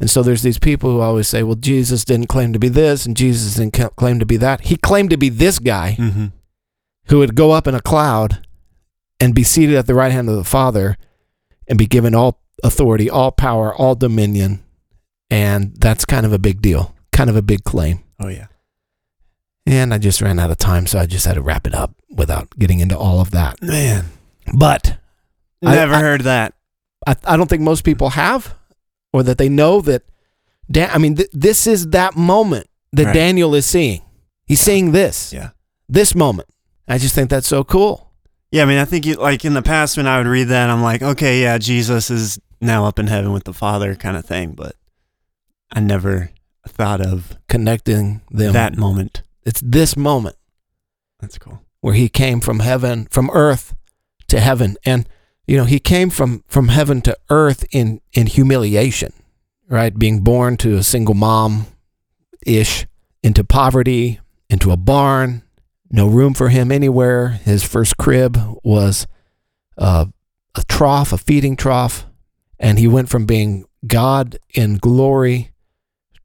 And 0.00 0.08
so 0.10 0.22
there's 0.22 0.42
these 0.42 0.58
people 0.58 0.90
who 0.90 1.00
always 1.00 1.28
say, 1.28 1.42
well, 1.42 1.56
Jesus 1.56 2.04
didn't 2.06 2.28
claim 2.28 2.52
to 2.54 2.58
be 2.58 2.68
this 2.68 3.04
and 3.06 3.14
Jesus 3.16 3.54
didn't 3.56 3.74
claim 3.96 4.18
to 4.18 4.26
be 4.26 4.38
that. 4.38 4.62
He 4.62 4.76
claimed 4.76 5.10
to 5.10 5.18
be 5.18 5.28
this 5.28 5.58
guy 5.58 5.96
Mm-hmm. 5.98 6.26
who 7.08 7.18
would 7.18 7.34
go 7.34 7.50
up 7.50 7.66
in 7.66 7.74
a 7.74 7.82
cloud 7.82 8.46
and 9.20 9.34
be 9.34 9.42
seated 9.44 9.76
at 9.76 9.86
the 9.86 9.94
right 9.94 10.10
hand 10.12 10.28
of 10.30 10.36
the 10.36 10.44
Father 10.44 10.96
and 11.68 11.78
be 11.78 11.86
given 11.86 12.14
all 12.14 12.40
authority, 12.64 13.10
all 13.10 13.30
power, 13.30 13.74
all 13.74 13.94
dominion. 13.94 14.64
And 15.30 15.76
that's 15.76 16.04
kind 16.06 16.24
of 16.24 16.32
a 16.32 16.38
big 16.38 16.62
deal, 16.62 16.94
kind 17.12 17.28
of 17.28 17.36
a 17.36 17.42
big 17.42 17.62
claim. 17.64 18.02
Oh, 18.18 18.28
yeah. 18.28 18.46
And 19.66 19.92
I 19.94 19.98
just 19.98 20.20
ran 20.22 20.38
out 20.38 20.50
of 20.50 20.56
time, 20.56 20.86
so 20.86 20.98
I 20.98 21.06
just 21.06 21.26
had 21.26 21.34
to 21.34 21.42
wrap 21.42 21.66
it 21.66 21.74
up 21.74 21.94
without 22.10 22.48
getting 22.58 22.80
into 22.80 22.96
all 22.98 23.20
of 23.20 23.30
that. 23.32 23.60
Man. 23.62 24.06
But 24.54 24.98
I- 25.64 25.74
Never 25.74 25.94
I- 25.94 26.00
heard 26.00 26.22
that. 26.22 26.54
I, 27.06 27.16
I 27.24 27.36
don't 27.36 27.48
think 27.48 27.62
most 27.62 27.82
people 27.84 28.10
have, 28.10 28.54
or 29.12 29.22
that 29.22 29.38
they 29.38 29.48
know 29.48 29.80
that. 29.82 30.02
Dan, 30.70 30.90
I 30.92 30.98
mean, 30.98 31.16
th- 31.16 31.30
this 31.32 31.66
is 31.66 31.88
that 31.88 32.16
moment 32.16 32.66
that 32.92 33.06
Right. 33.06 33.14
Daniel 33.14 33.54
is 33.54 33.66
seeing. 33.66 34.02
He's 34.46 34.60
seeing 34.60 34.92
this, 34.92 35.32
Yeah. 35.32 35.50
this 35.88 36.14
moment. 36.14 36.48
I 36.88 36.98
just 36.98 37.14
think 37.14 37.30
that's 37.30 37.46
so 37.46 37.64
cool. 37.64 38.12
Yeah, 38.52 38.62
I 38.62 38.66
mean, 38.66 38.78
I 38.78 38.84
think 38.84 39.06
you, 39.06 39.14
like 39.14 39.44
in 39.44 39.54
the 39.54 39.62
past 39.62 39.96
when 39.96 40.06
I 40.08 40.18
would 40.18 40.26
read 40.26 40.44
that, 40.48 40.70
I'm 40.70 40.82
like, 40.82 41.02
okay, 41.02 41.40
yeah, 41.42 41.56
Jesus 41.58 42.10
is 42.10 42.38
now 42.60 42.84
up 42.84 42.98
in 42.98 43.06
heaven 43.06 43.32
with 43.32 43.44
the 43.44 43.52
Father 43.52 43.94
kind 43.94 44.16
of 44.16 44.24
thing, 44.24 44.52
but 44.52 44.74
I 45.72 45.80
never 45.80 46.30
thought 46.68 47.00
of 47.00 47.36
Connecting 47.48 48.22
them. 48.30 48.52
that 48.52 48.76
moment. 48.76 49.22
It's 49.44 49.60
this 49.64 49.96
moment 49.96 50.36
That's 51.20 51.38
cool. 51.38 51.62
where 51.80 51.94
he 51.94 52.08
came 52.08 52.40
from 52.40 52.58
heaven, 52.60 53.06
from 53.10 53.30
earth 53.32 53.74
to 54.28 54.40
heaven, 54.40 54.76
and 54.84 55.08
you 55.50 55.56
know 55.56 55.64
he 55.64 55.80
came 55.80 56.10
from 56.10 56.44
from 56.46 56.68
heaven 56.68 57.00
to 57.00 57.18
earth 57.28 57.64
in 57.72 58.00
in 58.12 58.28
humiliation, 58.28 59.12
right? 59.66 59.98
Being 59.98 60.20
born 60.20 60.56
to 60.58 60.76
a 60.76 60.84
single 60.84 61.16
mom, 61.16 61.66
ish, 62.46 62.86
into 63.24 63.42
poverty, 63.42 64.20
into 64.48 64.70
a 64.70 64.76
barn, 64.76 65.42
no 65.90 66.06
room 66.06 66.34
for 66.34 66.50
him 66.50 66.70
anywhere. 66.70 67.30
His 67.30 67.64
first 67.64 67.96
crib 67.96 68.38
was 68.62 69.08
uh, 69.76 70.06
a 70.54 70.62
trough, 70.68 71.12
a 71.12 71.18
feeding 71.18 71.56
trough, 71.56 72.06
and 72.60 72.78
he 72.78 72.86
went 72.86 73.08
from 73.08 73.26
being 73.26 73.64
God 73.84 74.38
in 74.54 74.76
glory 74.76 75.50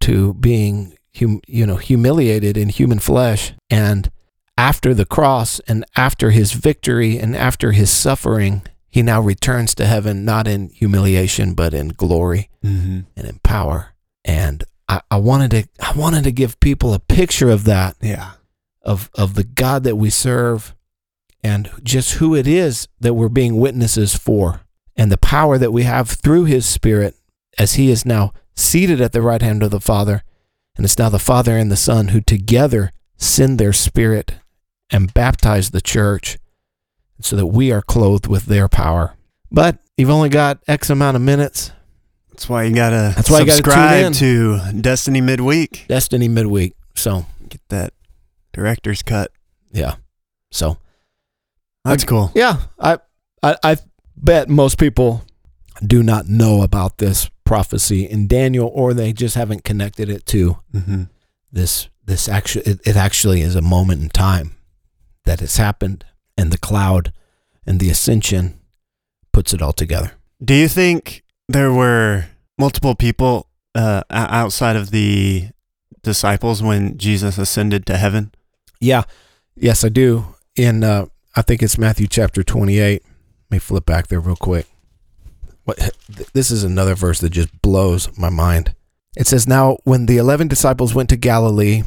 to 0.01 0.35
being 0.35 0.99
hum, 1.17 1.41
you 1.47 1.65
know, 1.65 1.77
humiliated 1.77 2.57
in 2.57 2.69
human 2.69 2.99
flesh. 2.99 3.53
And 3.71 4.11
after 4.55 4.93
the 4.93 5.05
cross 5.05 5.59
and 5.61 5.83
after 5.97 6.29
his 6.29 6.51
victory 6.51 7.17
and 7.17 7.35
after 7.35 7.71
his 7.71 7.89
suffering, 7.89 8.61
he 8.95 9.01
now 9.03 9.19
returns 9.19 9.75
to 9.75 9.85
heaven, 9.85 10.23
not 10.23 10.47
in 10.47 10.69
humiliation, 10.69 11.53
but 11.53 11.73
in 11.73 11.89
glory 11.89 12.49
Mm-hmm. 12.63 12.99
and 13.17 13.27
in 13.27 13.39
power. 13.43 13.93
And 14.23 14.63
I, 14.87 15.01
I 15.11 15.17
wanted 15.17 15.51
to 15.51 15.67
I 15.85 15.91
wanted 15.97 16.23
to 16.23 16.31
give 16.31 16.59
people 16.61 16.93
a 16.93 16.99
picture 16.99 17.49
of 17.49 17.65
that, 17.65 17.95
Yeah. 18.01 18.31
of 18.81 19.09
of 19.15 19.33
the 19.33 19.43
God 19.43 19.83
that 19.83 19.97
we 19.97 20.09
serve 20.09 20.73
and 21.43 21.69
just 21.83 22.13
who 22.19 22.33
it 22.35 22.47
is 22.47 22.87
that 23.01 23.13
we're 23.15 23.27
being 23.41 23.57
witnesses 23.59 24.15
for 24.15 24.61
and 24.95 25.11
the 25.11 25.17
power 25.17 25.57
that 25.57 25.73
we 25.73 25.83
have 25.83 26.09
through 26.09 26.45
his 26.45 26.65
spirit 26.65 27.15
as 27.59 27.73
he 27.73 27.91
is 27.91 28.05
now 28.05 28.31
seated 28.55 29.01
at 29.01 29.11
the 29.11 29.21
right 29.21 29.41
hand 29.41 29.61
of 29.61 29.71
the 29.71 29.81
Father. 29.81 30.23
And 30.77 30.85
it's 30.85 30.97
now 30.97 31.09
the 31.09 31.19
Father 31.19 31.57
and 31.57 31.69
the 31.69 31.75
Son 31.91 32.07
who 32.09 32.21
together 32.21 32.91
send 33.17 33.59
their 33.59 33.73
spirit 33.73 34.35
and 34.89 35.13
baptize 35.13 35.71
the 35.71 35.81
church 35.81 36.37
so 37.21 37.35
that 37.35 37.47
we 37.47 37.71
are 37.71 37.81
clothed 37.81 38.27
with 38.27 38.45
their 38.45 38.67
power. 38.67 39.15
But 39.51 39.77
you've 39.97 40.09
only 40.09 40.29
got 40.29 40.59
X 40.67 40.89
amount 40.89 41.15
of 41.15 41.21
minutes. 41.21 41.71
That's 42.29 42.49
why 42.49 42.63
you 42.63 42.75
gotta 42.75 43.13
That's 43.15 43.29
why 43.29 43.39
you 43.39 43.45
gotta 43.45 43.55
subscribe 43.57 44.13
to 44.15 44.59
Destiny 44.81 45.21
Midweek. 45.21 45.85
Destiny 45.87 46.27
midweek. 46.27 46.73
So, 46.95 47.25
Get 47.49 47.61
that 47.69 47.93
director's 48.53 49.01
cut. 49.01 49.31
yeah. 49.71 49.95
So, 50.51 50.77
That's 51.85 52.03
cool. 52.03 52.31
Yeah, 52.35 52.57
I, 52.79 52.99
I 53.43 53.55
I 53.63 53.77
bet 54.17 54.49
most 54.49 54.77
people 54.77 55.23
do 55.85 56.01
not 56.03 56.27
know 56.27 56.61
about 56.61 56.97
this 56.97 57.29
prophecy 57.45 58.03
in 58.05 58.27
Daniel, 58.27 58.69
or 58.73 58.93
they 58.93 59.13
just 59.13 59.35
haven't 59.35 59.63
connected 59.63 60.09
it 60.09 60.25
to 60.27 60.57
Mm-hmm. 60.73 61.03
this. 61.51 61.87
This 62.05 62.29
actually, 62.29 62.65
it, 62.65 62.79
it 62.85 62.95
actually 62.95 63.41
is 63.41 63.55
a 63.55 63.61
moment 63.61 64.01
in 64.01 64.09
time 64.09 64.55
that 65.25 65.39
has 65.39 65.57
happened, 65.57 66.05
and 66.37 66.51
the 66.51 66.57
cloud 66.57 67.11
and 67.65 67.79
the 67.79 67.89
ascension 67.89 68.59
puts 69.31 69.53
it 69.53 69.61
all 69.61 69.73
together. 69.73 70.11
Do 70.43 70.53
you 70.53 70.67
think 70.67 71.23
there 71.47 71.71
were 71.71 72.25
multiple 72.57 72.95
people 72.95 73.47
uh, 73.73 74.03
outside 74.09 74.75
of 74.75 74.91
the 74.91 75.49
disciples 76.03 76.61
when 76.61 76.97
Jesus 76.97 77.37
ascended 77.37 77.85
to 77.85 77.97
heaven? 77.97 78.33
Yeah, 78.79 79.03
yes, 79.55 79.83
I 79.83 79.89
do. 79.89 80.35
In 80.55 80.83
uh, 80.83 81.07
I 81.35 81.41
think 81.41 81.61
it's 81.61 81.77
Matthew 81.77 82.07
chapter 82.07 82.43
twenty-eight. 82.43 83.03
Let 83.03 83.51
me 83.51 83.59
flip 83.59 83.85
back 83.85 84.07
there 84.07 84.19
real 84.19 84.35
quick. 84.35 84.67
What 85.63 85.91
this 86.33 86.51
is 86.51 86.63
another 86.63 86.95
verse 86.95 87.19
that 87.19 87.31
just 87.31 87.61
blows 87.61 88.15
my 88.17 88.29
mind. 88.29 88.75
It 89.17 89.27
says, 89.27 89.47
"Now 89.47 89.77
when 89.83 90.05
the 90.05 90.17
eleven 90.17 90.47
disciples 90.47 90.93
went 90.93 91.09
to 91.09 91.17
Galilee, 91.17 91.83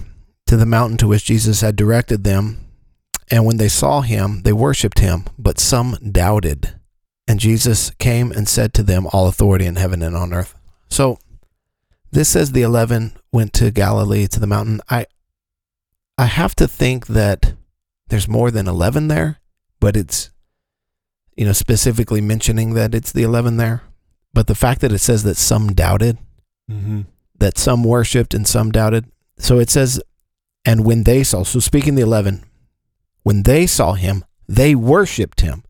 to 0.46 0.56
the 0.56 0.66
mountain 0.66 0.96
to 0.98 1.08
which 1.08 1.24
Jesus 1.24 1.60
had 1.60 1.76
directed 1.76 2.24
them, 2.24 2.67
and 3.30 3.44
when 3.44 3.56
they 3.58 3.68
saw 3.68 4.00
him, 4.00 4.42
they 4.42 4.52
worshipped 4.52 4.98
him, 5.00 5.24
but 5.38 5.58
some 5.58 5.96
doubted. 6.12 6.74
And 7.26 7.38
Jesus 7.40 7.90
came 7.98 8.32
and 8.32 8.48
said 8.48 8.72
to 8.74 8.82
them, 8.82 9.06
All 9.12 9.28
authority 9.28 9.66
in 9.66 9.76
heaven 9.76 10.02
and 10.02 10.16
on 10.16 10.32
earth." 10.32 10.54
So 10.88 11.18
this 12.10 12.28
says 12.30 12.52
the 12.52 12.62
eleven 12.62 13.12
went 13.32 13.52
to 13.54 13.70
Galilee 13.70 14.26
to 14.28 14.40
the 14.40 14.46
mountain. 14.46 14.80
I 14.88 15.06
I 16.16 16.24
have 16.26 16.54
to 16.56 16.66
think 16.66 17.06
that 17.08 17.54
there's 18.08 18.26
more 18.26 18.50
than 18.50 18.66
11 18.66 19.08
there, 19.08 19.38
but 19.80 19.96
it's, 19.96 20.30
you 21.36 21.44
know, 21.44 21.52
specifically 21.52 22.20
mentioning 22.22 22.74
that 22.74 22.94
it's 22.94 23.12
the 23.12 23.22
11 23.22 23.56
there. 23.58 23.82
But 24.32 24.46
the 24.46 24.54
fact 24.54 24.80
that 24.80 24.90
it 24.92 24.98
says 24.98 25.22
that 25.24 25.36
some 25.36 25.68
doubted, 25.74 26.18
Mm-hmm. 26.70 27.02
that 27.38 27.56
some 27.56 27.84
worshiped 27.84 28.34
and 28.34 28.46
some 28.48 28.70
doubted. 28.72 29.04
So 29.38 29.58
it 29.58 29.70
says, 29.70 30.00
and 30.64 30.84
when 30.84 31.04
they 31.04 31.22
saw, 31.22 31.44
so 31.44 31.60
speaking 31.60 31.94
the 31.94 32.02
11, 32.02 32.42
when 33.28 33.42
they 33.42 33.66
saw 33.66 33.92
him, 33.92 34.24
they 34.48 34.74
worshiped 34.74 35.42
him. 35.42 35.62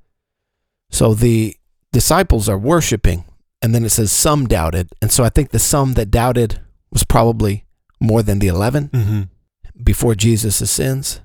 So 0.91 1.13
the 1.13 1.57
disciples 1.93 2.49
are 2.49 2.57
worshiping, 2.57 3.25
and 3.61 3.75
then 3.75 3.85
it 3.85 3.89
says 3.91 4.13
some 4.13 4.47
doubted. 4.47 4.91
And 5.03 5.11
so 5.11 5.25
I 5.25 5.29
think 5.29 5.51
the 5.51 5.59
some 5.59 5.95
that 5.95 6.13
doubted 6.13 6.61
was 6.93 7.03
probably 7.03 7.65
more 8.01 8.23
than 8.23 8.39
the 8.39 8.47
11 8.47 8.91
Mm-hmm. 8.91 9.23
before 9.83 10.15
Jesus 10.15 10.61
ascends. 10.61 11.21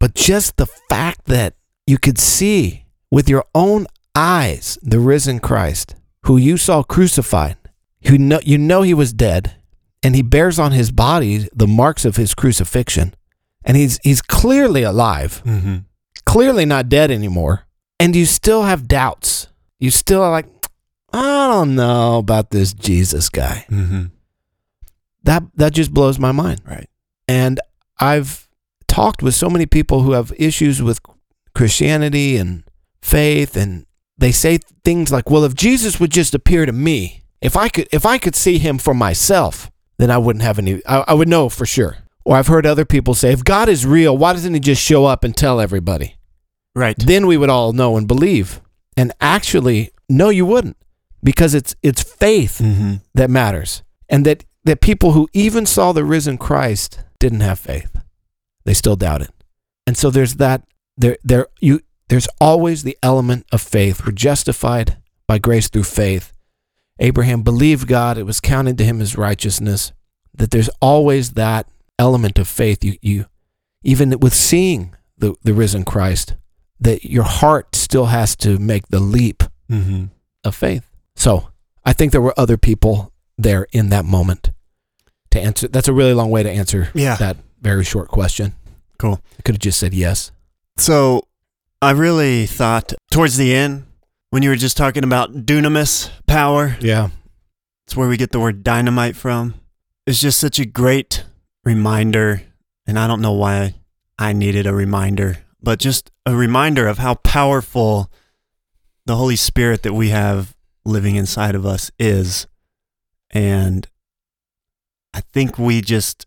But 0.00 0.14
just 0.16 0.56
the 0.56 0.66
fact 0.90 1.26
that 1.26 1.54
you 1.86 1.98
could 1.98 2.18
see 2.18 2.84
with 3.12 3.28
your 3.28 3.44
own 3.54 3.86
eyes 4.16 4.78
the 4.82 4.98
risen 4.98 5.38
Christ, 5.38 5.94
who 6.24 6.36
you 6.36 6.56
saw 6.56 6.82
crucified, 6.82 7.58
who 8.08 8.18
know, 8.18 8.40
you 8.42 8.58
know 8.58 8.82
he 8.82 8.92
was 8.92 9.12
dead, 9.12 9.54
and 10.02 10.16
he 10.16 10.22
bears 10.22 10.58
on 10.58 10.72
his 10.72 10.90
body 10.90 11.48
the 11.54 11.68
marks 11.68 12.04
of 12.04 12.16
his 12.16 12.34
crucifixion, 12.34 13.14
and 13.66 13.76
he's 13.76 13.98
he's 14.02 14.22
clearly 14.22 14.82
alive, 14.82 15.42
Mm-hmm. 15.44 15.76
clearly 16.24 16.64
not 16.64 16.88
dead 16.88 17.10
anymore, 17.10 17.66
and 18.00 18.16
you 18.16 18.24
still 18.24 18.62
have 18.62 18.88
doubts. 18.88 19.48
You 19.78 19.90
still 19.90 20.22
are 20.22 20.30
like, 20.30 20.46
I 21.12 21.48
don't 21.48 21.74
know 21.74 22.18
about 22.18 22.50
this 22.50 22.72
Jesus 22.72 23.28
guy. 23.28 23.66
Mm-hmm. 23.70 24.04
That 25.24 25.42
that 25.56 25.72
just 25.74 25.92
blows 25.92 26.18
my 26.18 26.32
mind. 26.32 26.60
Right. 26.64 26.88
And 27.28 27.60
I've 27.98 28.48
talked 28.86 29.22
with 29.22 29.34
so 29.34 29.50
many 29.50 29.66
people 29.66 30.02
who 30.02 30.12
have 30.12 30.32
issues 30.38 30.80
with 30.80 31.00
Christianity 31.54 32.36
and 32.36 32.62
faith 33.02 33.56
and 33.56 33.84
they 34.18 34.32
say 34.32 34.58
things 34.84 35.10
like, 35.12 35.28
"Well, 35.30 35.44
if 35.44 35.54
Jesus 35.54 35.98
would 36.00 36.10
just 36.10 36.34
appear 36.34 36.64
to 36.66 36.72
me, 36.72 37.24
if 37.40 37.56
I 37.56 37.68
could 37.68 37.88
if 37.92 38.06
I 38.06 38.18
could 38.18 38.34
see 38.36 38.58
him 38.58 38.78
for 38.78 38.94
myself, 38.94 39.70
then 39.98 40.10
I 40.10 40.18
wouldn't 40.18 40.42
have 40.44 40.58
any 40.58 40.80
I, 40.86 41.04
I 41.08 41.14
would 41.14 41.28
know 41.28 41.48
for 41.48 41.66
sure." 41.66 41.98
Or 42.26 42.36
I've 42.36 42.48
heard 42.48 42.66
other 42.66 42.84
people 42.84 43.14
say, 43.14 43.30
"If 43.32 43.44
God 43.44 43.68
is 43.68 43.86
real, 43.86 44.16
why 44.18 44.32
doesn't 44.32 44.52
he 44.52 44.58
just 44.58 44.82
show 44.82 45.04
up 45.04 45.22
and 45.22 45.36
tell 45.36 45.60
everybody?" 45.60 46.16
Right. 46.74 46.98
Then 46.98 47.26
we 47.28 47.36
would 47.36 47.50
all 47.50 47.72
know 47.72 47.96
and 47.96 48.08
believe. 48.08 48.60
And 48.96 49.12
actually, 49.20 49.90
no 50.08 50.28
you 50.30 50.44
wouldn't 50.44 50.76
because 51.22 51.54
it's 51.54 51.76
it's 51.82 52.02
faith 52.02 52.58
Mm-hmm. 52.58 52.94
that 53.14 53.30
matters. 53.30 53.82
And 54.08 54.26
that, 54.26 54.44
that 54.64 54.80
people 54.80 55.12
who 55.12 55.28
even 55.32 55.66
saw 55.66 55.92
the 55.92 56.04
risen 56.04 56.36
Christ 56.36 56.98
didn't 57.20 57.40
have 57.40 57.58
faith. 57.60 57.96
They 58.64 58.74
still 58.74 58.96
doubt 58.96 59.22
it. 59.22 59.30
And 59.86 59.96
so 59.96 60.10
there's 60.10 60.34
that 60.34 60.62
there 60.96 61.18
there 61.22 61.46
you 61.60 61.80
there's 62.08 62.28
always 62.40 62.82
the 62.82 62.98
element 63.04 63.46
of 63.52 63.62
faith. 63.62 64.04
We're 64.04 64.12
justified 64.12 64.96
by 65.28 65.38
grace 65.38 65.68
through 65.68 65.84
faith. 65.84 66.32
Abraham 66.98 67.42
believed 67.42 67.86
God, 67.86 68.18
it 68.18 68.24
was 68.26 68.40
counted 68.40 68.76
to 68.78 68.84
him 68.84 69.00
as 69.00 69.16
righteousness. 69.16 69.92
That 70.34 70.50
there's 70.50 70.70
always 70.80 71.32
that 71.34 71.66
element 71.98 72.38
of 72.38 72.48
faith. 72.48 72.84
You 72.84 72.96
you 73.02 73.26
even 73.82 74.18
with 74.20 74.34
seeing 74.34 74.94
the, 75.18 75.34
the 75.42 75.54
risen 75.54 75.84
Christ, 75.84 76.34
that 76.80 77.04
your 77.04 77.24
heart 77.24 77.74
still 77.76 78.06
has 78.06 78.36
to 78.36 78.58
make 78.58 78.88
the 78.88 79.00
leap 79.00 79.42
Mm-hmm. 79.70 80.04
of 80.44 80.54
faith. 80.54 80.88
So 81.16 81.48
I 81.84 81.92
think 81.92 82.12
there 82.12 82.20
were 82.20 82.34
other 82.38 82.56
people 82.56 83.12
there 83.36 83.66
in 83.72 83.88
that 83.88 84.04
moment 84.04 84.52
to 85.32 85.40
answer. 85.40 85.66
That's 85.66 85.88
a 85.88 85.92
really 85.92 86.14
long 86.14 86.30
way 86.30 86.44
to 86.44 86.50
answer 86.50 86.90
Yeah. 86.94 87.16
that 87.16 87.36
very 87.60 87.82
short 87.82 88.08
question. 88.08 88.54
Cool. 88.98 89.20
I 89.38 89.42
could 89.42 89.56
have 89.56 89.60
just 89.60 89.80
said 89.80 89.92
yes. 89.92 90.30
So 90.76 91.26
I 91.82 91.90
really 91.90 92.46
thought 92.46 92.92
towards 93.10 93.36
the 93.38 93.52
end 93.54 93.86
when 94.30 94.44
you 94.44 94.50
were 94.50 94.56
just 94.56 94.76
talking 94.76 95.02
about 95.02 95.34
dunamis 95.46 96.10
power, 96.28 96.76
Yeah. 96.80 97.08
it's 97.86 97.96
where 97.96 98.08
we 98.08 98.16
get 98.16 98.30
the 98.30 98.38
word 98.40 98.62
dynamite 98.62 99.16
from. 99.16 99.54
It's 100.06 100.20
just 100.20 100.38
such 100.38 100.60
a 100.60 100.64
great 100.64 101.24
reminder, 101.66 102.42
and 102.86 102.98
I 102.98 103.06
don't 103.06 103.20
know 103.20 103.32
why 103.32 103.74
I 104.18 104.32
needed 104.32 104.66
a 104.66 104.72
reminder, 104.72 105.38
but 105.60 105.80
just 105.80 106.10
a 106.24 106.34
reminder 106.34 106.86
of 106.86 106.98
how 106.98 107.14
powerful 107.16 108.10
the 109.04 109.16
Holy 109.16 109.36
Spirit 109.36 109.82
that 109.82 109.92
we 109.92 110.08
have 110.10 110.56
living 110.84 111.16
inside 111.16 111.56
of 111.56 111.66
us 111.66 111.90
is. 111.98 112.46
And 113.30 113.88
I 115.12 115.20
think 115.20 115.58
we 115.58 115.80
just 115.80 116.26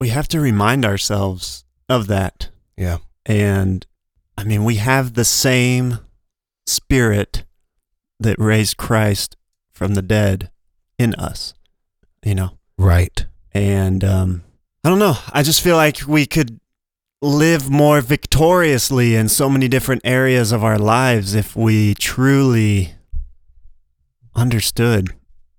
we 0.00 0.08
have 0.08 0.26
to 0.28 0.40
remind 0.40 0.84
ourselves 0.84 1.64
of 1.88 2.06
that. 2.06 2.48
Yeah. 2.76 2.98
And 3.26 3.86
I 4.38 4.44
mean, 4.44 4.64
we 4.64 4.76
have 4.76 5.14
the 5.14 5.24
same 5.24 5.98
spirit 6.66 7.44
that 8.20 8.38
raised 8.38 8.78
Christ 8.78 9.36
from 9.70 9.94
the 9.94 10.02
dead 10.02 10.50
in 10.98 11.14
us, 11.14 11.54
you 12.24 12.34
know? 12.34 12.58
Right. 12.78 13.26
And 13.52 14.02
um, 14.04 14.44
I 14.84 14.88
don't 14.88 14.98
know. 14.98 15.16
I 15.32 15.42
just 15.42 15.60
feel 15.60 15.76
like 15.76 16.00
we 16.06 16.24
could 16.26 16.60
live 17.20 17.68
more 17.68 18.00
victoriously 18.00 19.16
in 19.16 19.28
so 19.28 19.48
many 19.50 19.66
different 19.68 20.02
areas 20.04 20.52
of 20.52 20.62
our 20.62 20.78
lives 20.78 21.34
if 21.34 21.56
we 21.56 21.94
truly 21.94 22.94
understood 24.34 25.08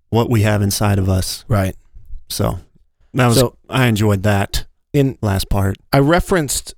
what 0.10 0.30
we 0.30 0.42
have 0.44 0.62
inside 0.62 0.98
of 0.98 1.10
us. 1.10 1.44
Right. 1.48 1.76
So 2.30 2.60
that 3.14 3.28
was, 3.28 3.38
So- 3.40 3.58
I 3.70 3.86
enjoyed 3.88 4.24
that 4.24 4.66
In 4.94 5.18
last 5.22 5.50
part. 5.50 5.78
I 5.94 6.00
referenced 6.00 6.74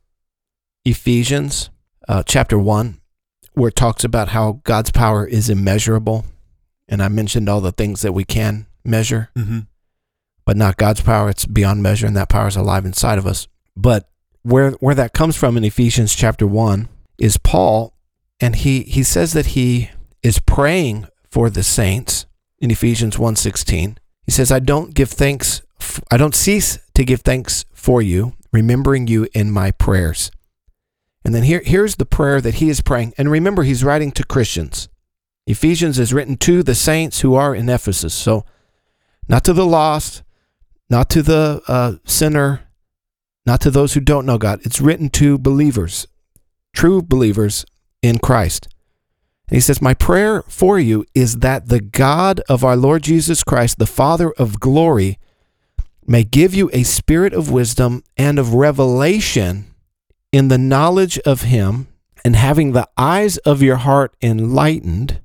Ephesians 0.84 1.70
uh, 2.10 2.24
chapter 2.26 2.58
1 2.58 3.00
where 3.54 3.70
it 3.70 3.76
talks 3.76 4.04
about 4.04 4.30
how 4.30 4.62
God's 4.64 4.92
power 4.92 5.26
is 5.26 5.50
immeasurable 5.50 6.26
and 6.90 7.02
I 7.04 7.08
mentioned 7.08 7.48
all 7.48 7.62
the 7.62 7.72
things 7.72 8.02
that 8.02 8.14
we 8.14 8.24
can 8.26 8.66
measure. 8.84 9.30
Mm-hmm. 9.38 9.60
But 10.46 10.58
not 10.58 10.78
God's 10.78 11.02
power. 11.02 11.30
It's 11.30 11.46
beyond 11.46 11.84
measure, 11.84 12.08
and 12.08 12.16
that 12.16 12.30
power 12.30 12.48
is 12.48 12.56
alive 12.56 12.86
inside 12.86 13.18
of 13.18 13.28
us. 13.28 13.48
But 13.76 14.10
where 14.44 14.72
where 14.72 14.96
that 14.96 15.14
comes 15.14 15.36
from 15.36 15.58
in 15.58 15.64
Ephesians 15.64 16.16
chapter 16.16 16.48
one 16.48 16.90
is 17.18 17.38
Paul, 17.38 17.94
and 18.40 18.56
he 18.56 18.82
he 18.82 19.04
says 19.04 19.34
that 19.34 19.48
he 19.48 19.92
is 20.24 20.40
praying 20.40 21.08
for 21.30 21.50
the 21.50 21.64
saints 21.64 22.26
in 22.60 22.72
Ephesians 22.72 23.18
1:16. 23.18 23.98
He 24.26 24.32
says, 24.32 24.52
"I 24.52 24.60
don't 24.60 24.94
give 24.94 25.10
thanks 25.10 25.62
I 26.12 26.18
don't 26.18 26.36
cease 26.36 26.80
to 26.94 27.04
give 27.04 27.22
thanks 27.22 27.66
for 27.74 28.02
you, 28.02 28.34
remembering 28.52 29.08
you 29.08 29.28
in 29.34 29.52
my 29.52 29.72
prayers." 29.72 30.32
And 31.24 31.36
then 31.36 31.44
here 31.44 31.62
here's 31.64 31.96
the 31.96 32.06
prayer 32.06 32.42
that 32.42 32.56
he 32.56 32.70
is 32.70 32.82
praying. 32.82 33.14
And 33.18 33.30
remember 33.30 33.64
he's 33.64 33.84
writing 33.84 34.12
to 34.14 34.24
Christians. 34.24 34.90
Ephesians 35.48 36.00
is 36.00 36.14
written 36.14 36.38
to 36.38 36.64
the 36.64 36.76
saints 36.76 37.22
who 37.22 37.36
are 37.36 37.56
in 37.56 37.70
Ephesus. 37.70 38.14
So 38.14 38.46
not 39.28 39.44
to 39.46 39.54
the 39.54 39.66
lost, 39.66 40.24
not 40.92 41.10
to 41.10 41.24
the 41.24 41.62
uh, 41.70 41.94
sinner, 42.04 42.68
not 43.46 43.62
to 43.62 43.72
those 43.72 43.94
who 43.94 44.02
don't 44.02 44.26
know 44.26 44.38
God. 44.38 44.60
It's 44.64 44.82
written 44.82 45.10
to 45.12 45.38
believers, 45.38 46.06
true 46.74 47.02
believers 47.02 47.66
in 48.02 48.20
Christ. 48.20 48.68
And 49.48 49.56
he 49.56 49.62
says, 49.62 49.82
My 49.82 49.94
prayer 49.94 50.44
for 50.50 50.78
you 50.78 51.06
is 51.16 51.38
that 51.38 51.70
the 51.70 51.80
God 51.80 52.42
of 52.50 52.66
our 52.66 52.76
Lord 52.76 53.04
Jesus 53.04 53.42
Christ, 53.42 53.80
the 53.80 53.86
Father 53.86 54.32
of 54.32 54.60
glory, 54.60 55.18
may 56.06 56.26
give 56.26 56.54
you 56.54 56.70
a 56.74 56.84
spirit 56.84 57.34
of 57.34 57.50
wisdom 57.50 58.04
and 58.18 58.38
of 58.38 58.54
revelation 58.54 59.74
in 60.34 60.50
the 60.50 60.58
knowledge 60.58 61.18
of 61.20 61.44
him, 61.44 61.88
and 62.24 62.36
having 62.36 62.74
the 62.74 62.88
eyes 62.98 63.38
of 63.40 63.62
your 63.62 63.78
heart 63.78 64.14
enlightened, 64.22 65.22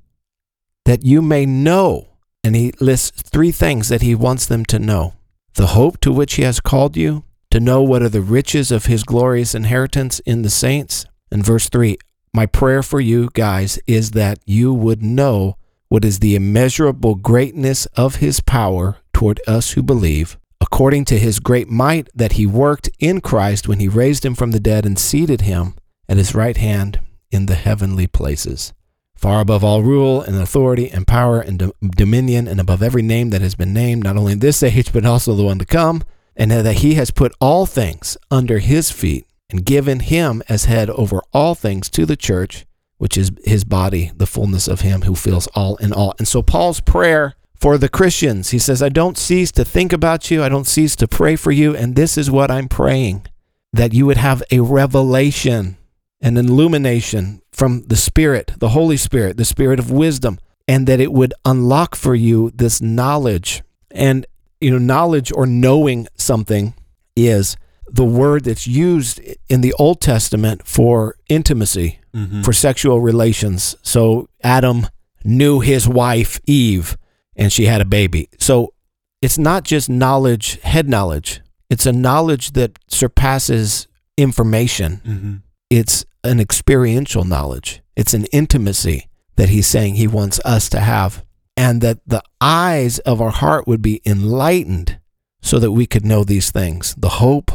that 0.85 1.05
you 1.05 1.21
may 1.21 1.45
know. 1.45 2.07
And 2.43 2.55
he 2.55 2.71
lists 2.79 3.21
three 3.21 3.51
things 3.51 3.89
that 3.89 4.01
he 4.01 4.15
wants 4.15 4.45
them 4.45 4.63
to 4.65 4.79
know 4.79 5.16
the 5.57 5.67
hope 5.67 5.99
to 5.99 6.11
which 6.11 6.35
he 6.35 6.43
has 6.43 6.59
called 6.59 6.95
you, 6.95 7.23
to 7.51 7.59
know 7.59 7.81
what 7.81 8.01
are 8.01 8.09
the 8.09 8.21
riches 8.21 8.71
of 8.71 8.85
his 8.85 9.03
glorious 9.03 9.53
inheritance 9.53 10.19
in 10.19 10.43
the 10.43 10.49
saints. 10.49 11.05
And 11.31 11.43
verse 11.43 11.67
3 11.69 11.97
my 12.33 12.45
prayer 12.45 12.83
for 12.83 13.01
you 13.01 13.29
guys 13.33 13.79
is 13.87 14.11
that 14.11 14.37
you 14.45 14.71
would 14.71 15.01
know 15.01 15.57
what 15.89 16.05
is 16.05 16.19
the 16.19 16.35
immeasurable 16.35 17.15
greatness 17.15 17.87
of 17.97 18.17
his 18.17 18.41
power 18.41 18.97
toward 19.11 19.41
us 19.47 19.71
who 19.71 19.81
believe, 19.81 20.37
according 20.61 21.05
to 21.05 21.17
his 21.17 21.39
great 21.39 21.67
might 21.67 22.09
that 22.13 22.33
he 22.33 22.45
worked 22.45 22.89
in 22.99 23.21
Christ 23.21 23.67
when 23.67 23.79
he 23.79 23.87
raised 23.87 24.23
him 24.23 24.35
from 24.35 24.51
the 24.51 24.59
dead 24.59 24.85
and 24.85 24.99
seated 24.99 25.41
him 25.41 25.73
at 26.07 26.17
his 26.17 26.35
right 26.35 26.57
hand 26.57 26.99
in 27.31 27.47
the 27.47 27.55
heavenly 27.55 28.05
places, 28.05 28.73
far 29.17 29.41
above 29.41 29.63
all 29.63 29.83
rule 29.83 30.21
and 30.21 30.35
authority 30.35 30.89
and 30.89 31.07
power 31.07 31.39
and 31.39 31.59
do- 31.59 31.73
dominion, 31.81 32.47
and 32.47 32.59
above 32.59 32.81
every 32.81 33.01
name 33.01 33.31
that 33.31 33.41
has 33.41 33.55
been 33.55 33.73
named, 33.73 34.03
not 34.03 34.17
only 34.17 34.33
in 34.33 34.39
this 34.39 34.63
age, 34.63 34.93
but 34.93 35.05
also 35.05 35.35
the 35.35 35.43
one 35.43 35.59
to 35.59 35.65
come, 35.65 36.03
and 36.35 36.51
that 36.51 36.77
he 36.77 36.93
has 36.93 37.11
put 37.11 37.33
all 37.41 37.65
things 37.65 38.15
under 38.29 38.59
his 38.59 38.91
feet 38.91 39.25
and 39.49 39.65
given 39.65 40.01
him 40.01 40.43
as 40.47 40.65
head 40.65 40.89
over 40.91 41.21
all 41.33 41.55
things 41.55 41.89
to 41.89 42.05
the 42.05 42.15
church, 42.17 42.65
which 42.97 43.17
is 43.17 43.31
his 43.43 43.63
body, 43.63 44.11
the 44.15 44.27
fullness 44.27 44.67
of 44.67 44.81
him 44.81 45.01
who 45.01 45.15
fills 45.15 45.47
all 45.47 45.77
in 45.77 45.93
all. 45.93 46.13
And 46.19 46.27
so 46.27 46.41
Paul's 46.41 46.81
prayer 46.81 47.35
for 47.55 47.77
the 47.77 47.89
Christians, 47.89 48.51
he 48.51 48.59
says, 48.59 48.83
I 48.83 48.89
don't 48.89 49.17
cease 49.17 49.51
to 49.53 49.65
think 49.65 49.91
about 49.91 50.29
you, 50.29 50.43
I 50.43 50.49
don't 50.49 50.67
cease 50.67 50.95
to 50.97 51.07
pray 51.07 51.35
for 51.35 51.51
you, 51.51 51.75
and 51.75 51.95
this 51.95 52.17
is 52.17 52.29
what 52.29 52.51
I'm 52.51 52.67
praying 52.67 53.25
that 53.73 53.93
you 53.93 54.05
would 54.05 54.17
have 54.17 54.43
a 54.51 54.59
revelation, 54.59 55.77
an 56.21 56.37
illumination 56.37 57.41
from 57.51 57.83
the 57.87 57.95
Spirit, 57.95 58.53
the 58.57 58.69
Holy 58.69 58.97
Spirit, 58.97 59.37
the 59.37 59.45
Spirit 59.45 59.79
of 59.79 59.91
wisdom, 59.91 60.39
and 60.67 60.87
that 60.87 60.99
it 60.99 61.11
would 61.11 61.33
unlock 61.45 61.95
for 61.95 62.15
you 62.15 62.51
this 62.53 62.81
knowledge. 62.81 63.63
And, 63.91 64.25
you 64.59 64.71
know, 64.71 64.79
knowledge 64.79 65.31
or 65.33 65.45
knowing 65.45 66.07
something 66.15 66.73
is 67.15 67.55
the 67.89 68.05
word 68.05 68.43
that's 68.43 68.67
used 68.67 69.21
in 69.49 69.61
the 69.61 69.73
Old 69.79 70.01
Testament 70.01 70.67
for 70.67 71.15
intimacy, 71.29 71.99
mm-hmm. 72.13 72.41
for 72.41 72.51
sexual 72.51 72.99
relations. 72.99 73.75
So 73.81 74.29
Adam 74.43 74.87
knew 75.23 75.59
his 75.61 75.87
wife 75.87 76.39
Eve 76.45 76.97
and 77.35 77.51
she 77.51 77.65
had 77.65 77.81
a 77.81 77.85
baby. 77.85 78.29
So 78.39 78.73
it's 79.21 79.37
not 79.37 79.63
just 79.63 79.89
knowledge, 79.89 80.59
head 80.61 80.89
knowledge. 80.89 81.41
It's 81.69 81.85
a 81.85 81.93
knowledge 81.93 82.51
that 82.51 82.77
surpasses 82.87 83.87
information. 84.17 85.01
Mm-hmm. 85.05 85.35
It's 85.69 86.05
an 86.23 86.39
experiential 86.39 87.23
knowledge. 87.23 87.81
It's 87.95 88.13
an 88.13 88.25
intimacy 88.25 89.09
that 89.35 89.49
he's 89.49 89.67
saying 89.67 89.95
he 89.95 90.07
wants 90.07 90.39
us 90.45 90.69
to 90.69 90.79
have. 90.79 91.23
And 91.55 91.81
that 91.81 91.99
the 92.05 92.21
eyes 92.39 92.99
of 92.99 93.19
our 93.19 93.31
heart 93.31 93.67
would 93.67 93.81
be 93.81 94.01
enlightened 94.05 94.99
so 95.41 95.57
that 95.59 95.71
we 95.71 95.87
could 95.87 96.05
know 96.05 96.23
these 96.23 96.51
things 96.51 96.93
the 96.95 97.09
hope, 97.09 97.51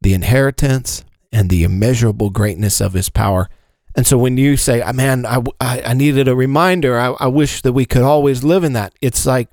the 0.00 0.14
inheritance, 0.14 1.04
and 1.32 1.50
the 1.50 1.64
immeasurable 1.64 2.30
greatness 2.30 2.80
of 2.80 2.92
his 2.92 3.08
power. 3.08 3.48
And 3.96 4.06
so 4.06 4.18
when 4.18 4.36
you 4.36 4.56
say, 4.56 4.80
ah, 4.82 4.92
man, 4.92 5.26
I, 5.26 5.42
I, 5.60 5.82
I 5.82 5.94
needed 5.94 6.28
a 6.28 6.36
reminder, 6.36 6.98
I, 6.98 7.08
I 7.18 7.26
wish 7.26 7.62
that 7.62 7.72
we 7.72 7.86
could 7.86 8.02
always 8.02 8.44
live 8.44 8.62
in 8.62 8.72
that, 8.74 8.94
it's 9.00 9.26
like 9.26 9.48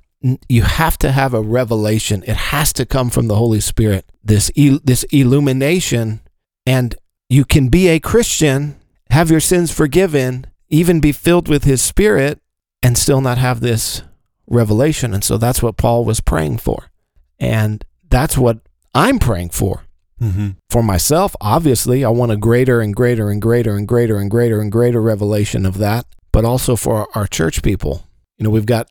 you 0.48 0.62
have 0.62 0.96
to 0.98 1.12
have 1.12 1.34
a 1.34 1.40
revelation. 1.40 2.22
It 2.26 2.36
has 2.36 2.72
to 2.74 2.86
come 2.86 3.10
from 3.10 3.28
the 3.28 3.36
Holy 3.36 3.60
Spirit, 3.60 4.04
this, 4.22 4.50
this 4.54 5.04
illumination. 5.04 6.20
And 6.66 6.94
you 7.28 7.44
can 7.44 7.68
be 7.68 7.88
a 7.88 8.00
Christian, 8.00 8.76
have 9.10 9.30
your 9.30 9.40
sins 9.40 9.70
forgiven, 9.70 10.46
even 10.68 11.00
be 11.00 11.12
filled 11.12 11.48
with 11.48 11.64
his 11.64 11.82
spirit, 11.82 12.40
and 12.82 12.96
still 12.96 13.20
not 13.20 13.38
have 13.38 13.60
this 13.60 14.02
revelation. 14.46 15.12
And 15.12 15.22
so 15.22 15.36
that's 15.36 15.62
what 15.62 15.76
Paul 15.76 16.04
was 16.04 16.20
praying 16.20 16.58
for. 16.58 16.90
And 17.38 17.84
that's 18.08 18.38
what 18.38 18.58
I'm 18.94 19.18
praying 19.18 19.50
for. 19.50 19.84
Mm-hmm. 20.20 20.50
For 20.68 20.82
myself, 20.82 21.36
obviously, 21.40 22.04
I 22.04 22.08
want 22.08 22.32
a 22.32 22.36
greater 22.36 22.80
and 22.80 22.94
greater 22.94 23.30
and 23.30 23.40
greater 23.40 23.76
and 23.76 23.86
greater 23.86 24.18
and 24.18 24.30
greater 24.30 24.60
and 24.60 24.72
greater 24.72 25.00
revelation 25.00 25.64
of 25.64 25.78
that, 25.78 26.06
but 26.32 26.44
also 26.44 26.74
for 26.76 27.06
our 27.16 27.26
church 27.26 27.62
people. 27.62 28.04
You 28.36 28.44
know, 28.44 28.50
we've 28.50 28.66
got 28.66 28.90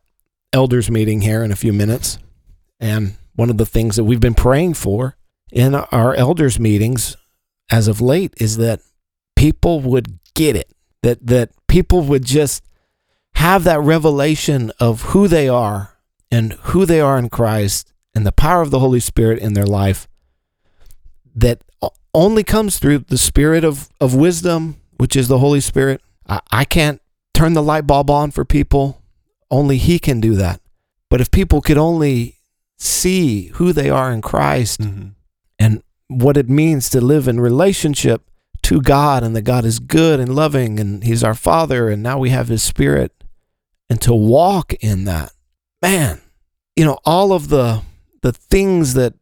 elders 0.53 0.89
meeting 0.89 1.21
here 1.21 1.43
in 1.43 1.51
a 1.51 1.57
few 1.57 1.73
minutes, 1.73 2.17
and 2.79 3.17
one 3.35 3.49
of 3.49 3.57
the 3.57 3.65
things 3.65 3.97
that 3.97 4.05
we've 4.05 4.21
been 4.21 4.33
praying 4.33 4.75
for 4.75 5.17
in 5.51 5.75
our 5.75 6.13
elders 6.15 6.59
meetings 6.59 7.17
as 7.69 7.87
of 7.87 8.01
late 8.01 8.33
is 8.37 8.57
that 8.57 8.81
people 9.35 9.79
would 9.81 10.19
get 10.33 10.55
it, 10.55 10.73
that 11.03 11.25
that 11.25 11.49
people 11.67 12.01
would 12.01 12.25
just 12.25 12.63
have 13.35 13.63
that 13.63 13.79
revelation 13.79 14.71
of 14.79 15.01
who 15.03 15.27
they 15.27 15.47
are 15.47 15.97
and 16.31 16.53
who 16.53 16.85
they 16.85 16.99
are 16.99 17.17
in 17.17 17.29
Christ 17.29 17.93
and 18.15 18.25
the 18.25 18.31
power 18.31 18.61
of 18.61 18.71
the 18.71 18.79
Holy 18.79 18.99
Spirit 18.99 19.39
in 19.39 19.53
their 19.53 19.65
life 19.65 20.07
that 21.35 21.61
only 22.13 22.43
comes 22.43 22.79
through 22.79 22.99
the 22.99 23.17
spirit 23.17 23.63
of, 23.63 23.89
of 24.01 24.15
wisdom, 24.15 24.77
which 24.97 25.15
is 25.15 25.27
the 25.27 25.37
Holy 25.37 25.61
Spirit. 25.61 26.01
I, 26.27 26.41
I 26.51 26.65
can't 26.65 26.99
turn 27.35 27.53
the 27.53 27.61
light 27.61 27.85
bulb 27.85 28.09
on 28.09 28.31
for 28.31 28.43
people. 28.43 29.03
Only 29.51 29.77
He 29.77 29.99
can 29.99 30.19
do 30.19 30.33
that. 30.35 30.59
But 31.11 31.21
if 31.21 31.29
people 31.29 31.61
could 31.61 31.77
only 31.77 32.37
see 32.79 33.47
who 33.53 33.71
they 33.71 33.89
are 33.89 34.11
in 34.11 34.21
Christ 34.21 34.81
mm-hmm. 34.81 35.09
and 35.59 35.83
what 36.07 36.37
it 36.37 36.49
means 36.49 36.89
to 36.89 37.01
live 37.01 37.27
in 37.27 37.39
relationship 37.39 38.23
to 38.63 38.81
God 38.81 39.23
and 39.23 39.35
that 39.35 39.43
God 39.43 39.65
is 39.65 39.79
good 39.79 40.19
and 40.19 40.35
loving 40.35 40.79
and 40.79 41.03
He's 41.03 41.23
our 41.23 41.33
Father 41.33 41.89
and 41.89 42.01
now 42.01 42.17
we 42.17 42.29
have 42.29 42.47
His 42.47 42.63
Spirit 42.63 43.11
and 43.89 44.01
to 44.01 44.13
walk 44.13 44.73
in 44.75 45.05
that, 45.05 45.31
man, 45.81 46.21
you 46.75 46.85
know, 46.85 46.99
all 47.05 47.33
of 47.33 47.49
the 47.49 47.81
the 48.21 48.33
things 48.33 48.93
that 48.95 49.13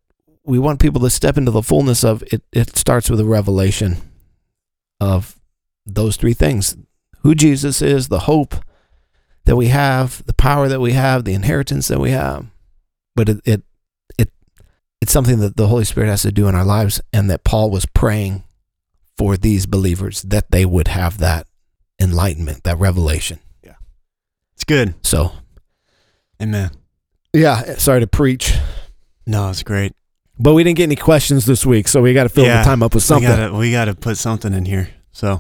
we 0.44 0.60
want 0.60 0.80
people 0.80 1.02
to 1.02 1.10
step 1.10 1.38
into 1.38 1.52
the 1.52 1.62
fullness 1.62 2.04
of 2.04 2.24
it. 2.32 2.44
It 2.52 2.76
starts 2.76 3.10
with 3.10 3.20
a 3.20 3.26
revelation 3.26 3.98
of 5.00 5.40
those 5.86 6.18
three 6.18 6.34
things 6.34 6.78
who 7.20 7.36
Jesus 7.36 7.82
is, 7.82 8.08
the 8.08 8.20
hope 8.20 8.56
that 9.46 9.56
we 9.56 9.68
have, 9.68 10.26
the 10.26 10.34
power 10.34 10.68
that 10.68 10.80
we 10.80 10.94
have, 10.94 11.24
the 11.24 11.34
inheritance 11.34 11.88
that 11.88 12.00
we 12.00 12.12
have. 12.12 12.48
But 13.16 13.30
it, 13.30 13.42
it, 13.46 13.64
it's 15.06 15.14
something 15.14 15.38
that 15.38 15.56
the 15.56 15.68
Holy 15.68 15.86
Spirit 15.86 16.10
has 16.10 16.24
to 16.24 16.32
do 16.32 16.48
in 16.48 16.56
our 16.56 16.66
lives, 16.66 17.00
and 17.14 17.30
that 17.30 17.44
Paul 17.44 17.70
was 17.70 17.86
praying 17.86 18.44
for 19.16 19.38
these 19.38 19.68
believers 19.68 20.24
that 20.24 20.50
they 20.50 20.66
would 20.66 20.88
have 20.88 21.20
that 21.20 21.46
enlightenment, 22.02 22.64
that 22.64 22.80
revelation. 22.80 23.38
Yeah. 23.64 23.76
It's 24.56 24.64
good. 24.64 24.96
So, 25.04 25.34
amen. 26.42 26.72
Yeah. 27.34 27.76
Sorry 27.76 28.00
to 28.00 28.08
preach. 28.08 28.56
No, 29.28 29.48
it's 29.52 29.62
great. 29.62 29.94
But 30.40 30.56
we 30.56 30.64
didn't 30.64 30.78
get 30.78 30.86
any 30.86 30.96
questions 30.96 31.46
this 31.46 31.68
week, 31.68 31.88
so 31.88 32.02
we 32.02 32.12
got 32.16 32.24
to 32.24 32.30
fill 32.30 32.46
yeah, 32.46 32.64
the 32.64 32.66
time 32.66 32.82
up 32.82 32.96
with 32.96 33.04
something. 33.04 33.30
We 33.30 33.36
gotta, 33.36 33.54
we 33.54 33.72
got 33.72 33.86
to 33.86 33.94
put 33.94 34.18
something 34.18 34.56
in 34.56 34.66
here. 34.66 34.90
So 35.12 35.40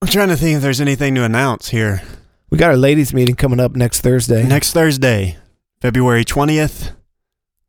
I'm 0.00 0.08
trying 0.08 0.28
to 0.28 0.36
think 0.36 0.56
if 0.56 0.62
there's 0.62 0.80
anything 0.80 1.16
to 1.16 1.24
announce 1.24 1.68
here. 1.68 2.00
We 2.48 2.56
got 2.56 2.70
our 2.70 2.78
ladies' 2.78 3.12
meeting 3.12 3.34
coming 3.34 3.60
up 3.60 3.76
next 3.76 4.00
Thursday. 4.00 4.42
Next 4.42 4.72
Thursday, 4.72 5.36
February 5.82 6.24
20th. 6.24 6.92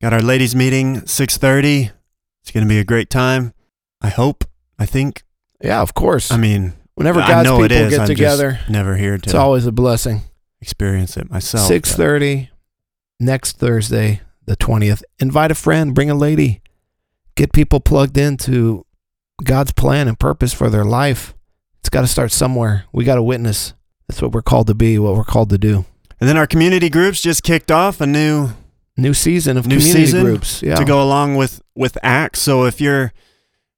Got 0.04 0.12
our 0.12 0.22
ladies' 0.22 0.54
meeting 0.54 1.04
6:30. 1.04 1.90
It's 2.42 2.52
going 2.52 2.66
to 2.66 2.68
be 2.68 2.78
a 2.78 2.84
great 2.84 3.10
time. 3.10 3.54
I 4.02 4.10
hope. 4.10 4.44
I 4.78 4.86
think. 4.86 5.24
Yeah, 5.62 5.82
of 5.82 5.94
course. 5.94 6.30
I 6.30 6.36
mean, 6.36 6.74
whenever 6.96 7.22
God's 7.22 7.50
people 7.50 7.70
get 7.70 8.02
I'm 8.02 8.08
together, 8.08 8.60
never 8.68 8.98
here 8.98 9.18
to. 9.18 9.24
It's 9.24 9.34
always 9.34 9.66
a 9.66 9.72
blessing. 9.72 10.24
Experience 10.60 11.16
it 11.16 11.32
myself. 11.32 11.70
6:30 11.72 12.50
next 13.22 13.56
Thursday, 13.60 14.20
the 14.46 14.58
20th. 14.58 15.04
Invite 15.20 15.52
a 15.52 15.56
friend, 15.56 15.96
bring 15.96 16.10
a 16.10 16.16
lady, 16.16 16.62
get 17.36 17.54
people 17.54 17.80
plugged 17.80 18.18
into 18.18 18.86
God's 19.42 19.72
plan 19.72 20.10
and 20.10 20.20
purpose 20.20 20.52
for 20.52 20.70
their 20.70 20.84
life. 20.84 21.34
It's 21.80 21.88
got 21.88 22.02
to 22.02 22.08
start 22.08 22.34
somewhere. 22.34 22.84
We 22.92 23.06
got 23.06 23.16
to 23.16 23.24
witness. 23.24 23.72
That's 24.10 24.22
what 24.22 24.34
we're 24.34 24.42
called 24.42 24.68
to 24.68 24.76
be, 24.76 25.00
what 25.00 25.16
we're 25.16 25.24
called 25.24 25.50
to 25.52 25.58
do. 25.58 25.86
And 26.20 26.28
then 26.28 26.36
our 26.36 26.46
community 26.46 26.90
groups 26.90 27.22
just 27.22 27.42
kicked 27.42 27.72
off 27.72 28.02
a 28.02 28.06
new 28.06 28.50
New 28.98 29.14
season 29.14 29.58
of 29.58 29.66
New 29.66 29.78
community 29.78 30.06
season 30.06 30.24
groups. 30.24 30.62
Yeah. 30.62 30.76
to 30.76 30.86
go 30.86 31.02
along 31.02 31.36
with 31.36 31.62
with 31.76 31.98
Acts. 32.04 32.42
So 32.42 32.66
if 32.66 32.80
you're 32.80 33.12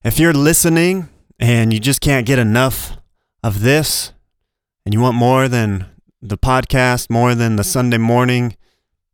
if 0.04 0.19
you're 0.19 0.34
listening 0.34 1.10
and 1.39 1.73
you 1.73 1.80
just 1.80 2.01
can't 2.01 2.25
get 2.25 2.38
enough 2.39 2.97
of 3.43 3.62
this, 3.62 4.12
and 4.86 4.93
you 4.93 4.99
want 4.99 5.15
more 5.15 5.47
than 5.47 5.86
the 6.21 6.38
podcast, 6.38 7.10
more 7.10 7.36
than 7.36 7.56
the 7.56 7.63
Sunday 7.63 7.97
morning, 7.97 8.56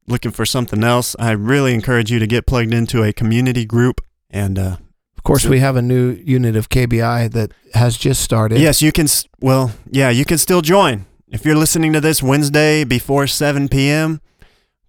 looking 0.08 0.32
for 0.32 0.46
something 0.46 0.84
else, 0.84 1.16
I 1.20 1.32
really 1.32 1.74
encourage 1.74 2.12
you 2.12 2.20
to 2.20 2.28
get 2.28 2.46
plugged 2.48 2.74
into 2.74 3.04
a 3.04 3.12
community 3.14 3.66
group. 3.66 4.02
And 4.30 4.58
uh, 4.58 4.78
Of 5.18 5.24
course, 5.24 5.44
So- 5.44 5.50
we 5.50 5.60
have 5.60 5.76
a 5.76 5.82
new 5.82 6.12
unit 6.24 6.56
of 6.56 6.70
KBI 6.70 7.32
that 7.32 7.52
has 7.74 7.98
just 7.98 8.22
started. 8.22 8.60
yes, 8.60 8.82
you 8.82 8.92
can. 8.92 9.08
Well, 9.42 9.72
yeah, 9.90 10.10
you 10.10 10.26
can 10.26 10.38
still 10.38 10.62
join 10.62 11.06
if 11.28 11.46
you're 11.46 11.56
listening 11.58 11.92
to 11.94 12.02
this 12.02 12.24
Wednesday 12.24 12.84
before 12.86 13.28
7 13.28 13.68
p.m. 13.70 14.22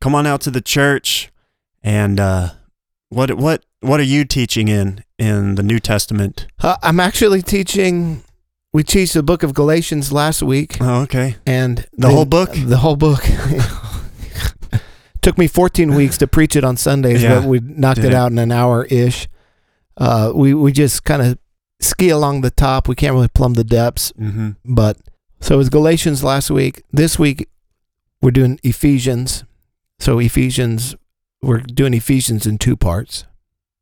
Come 0.02 0.16
on 0.16 0.26
out 0.26 0.40
to 0.40 0.50
the 0.50 0.60
church, 0.60 1.30
and 1.80 2.18
uh, 2.18 2.48
what 3.08 3.34
what 3.34 3.64
what 3.82 4.00
are 4.00 4.02
you 4.14 4.24
teaching 4.24 4.66
in 4.66 5.04
in 5.16 5.54
the 5.54 5.62
New 5.62 5.78
Testament? 5.78 6.48
Uh, 6.58 6.76
I'm 6.82 6.98
actually 6.98 7.40
teaching. 7.40 8.24
We 8.72 8.82
teach 8.82 9.12
the 9.12 9.22
book 9.22 9.44
of 9.44 9.54
Galatians 9.54 10.10
last 10.12 10.42
week, 10.42 10.78
Oh, 10.80 11.02
okay. 11.02 11.36
and 11.46 11.86
The 11.92 12.08
whole 12.08 12.24
book? 12.24 12.50
The 12.52 12.78
whole 12.78 12.96
book. 12.96 13.22
Took 15.20 15.38
me 15.38 15.46
14 15.46 15.94
weeks 16.00 16.18
to 16.18 16.26
preach 16.26 16.56
it 16.56 16.64
on 16.64 16.76
Sundays, 16.76 17.22
Yeah. 17.22 17.38
but 17.40 17.44
we 17.48 17.60
knocked 17.60 18.00
it 18.00 18.10
Yeah. 18.10 18.24
out 18.24 18.32
in 18.32 18.38
an 18.38 18.50
hour 18.50 18.86
ish. 18.86 19.28
Uh, 19.96 20.32
we 20.34 20.52
we 20.52 20.72
just 20.72 21.04
kind 21.04 21.22
of 21.22 21.38
ski 21.80 22.08
along 22.08 22.40
the 22.40 22.50
top. 22.50 22.88
We 22.88 22.96
can't 22.96 23.12
really 23.14 23.28
plumb 23.28 23.54
the 23.54 23.62
depths, 23.62 24.10
Mm-hmm. 24.18 24.50
but 24.74 24.96
so 25.40 25.54
it 25.54 25.58
was 25.58 25.68
Galatians 25.68 26.24
last 26.24 26.50
week. 26.50 26.82
This 26.90 27.20
week 27.20 27.46
we're 28.20 28.32
doing 28.32 28.58
Ephesians. 28.64 29.44
So 30.02 30.18
Ephesians, 30.18 30.96
we're 31.42 31.60
doing 31.60 31.94
Ephesians 31.94 32.44
in 32.44 32.58
two 32.58 32.76
parts. 32.76 33.24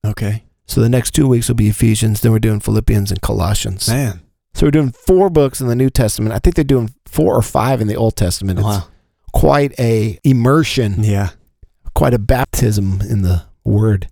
Okay. 0.05 0.45
So 0.67 0.83
the 0.83 0.89
next 0.91 1.13
two 1.13 1.27
weeks 1.27 1.49
will 1.49 1.55
be 1.55 1.69
Ephesians. 1.71 2.21
Then 2.21 2.31
we're 2.31 2.39
doing 2.41 2.61
Philippians 2.61 3.11
and 3.11 3.23
Colossians. 3.23 3.89
Man. 3.89 4.21
So 4.53 4.67
we're 4.67 4.71
doing 4.71 4.93
four 4.93 5.31
books 5.31 5.63
in 5.63 5.69
the 5.69 5.75
New 5.75 5.89
Testament. 5.89 6.35
I 6.35 6.39
think 6.39 6.57
they're 6.57 6.63
doing 6.65 6.93
four 7.07 7.35
or 7.35 7.41
five 7.41 7.81
in 7.81 7.87
the 7.89 7.97
Old 7.97 8.17
Testament. 8.17 8.59
It's 8.59 8.67
Wow. 8.67 8.89
quite 9.33 9.73
a 9.81 10.19
immersion, 10.23 11.03
Yeah. 11.03 11.31
quite 11.95 12.13
a 12.13 12.19
baptism 12.19 13.01
in 13.01 13.23
the 13.23 13.45
Word, 13.65 14.09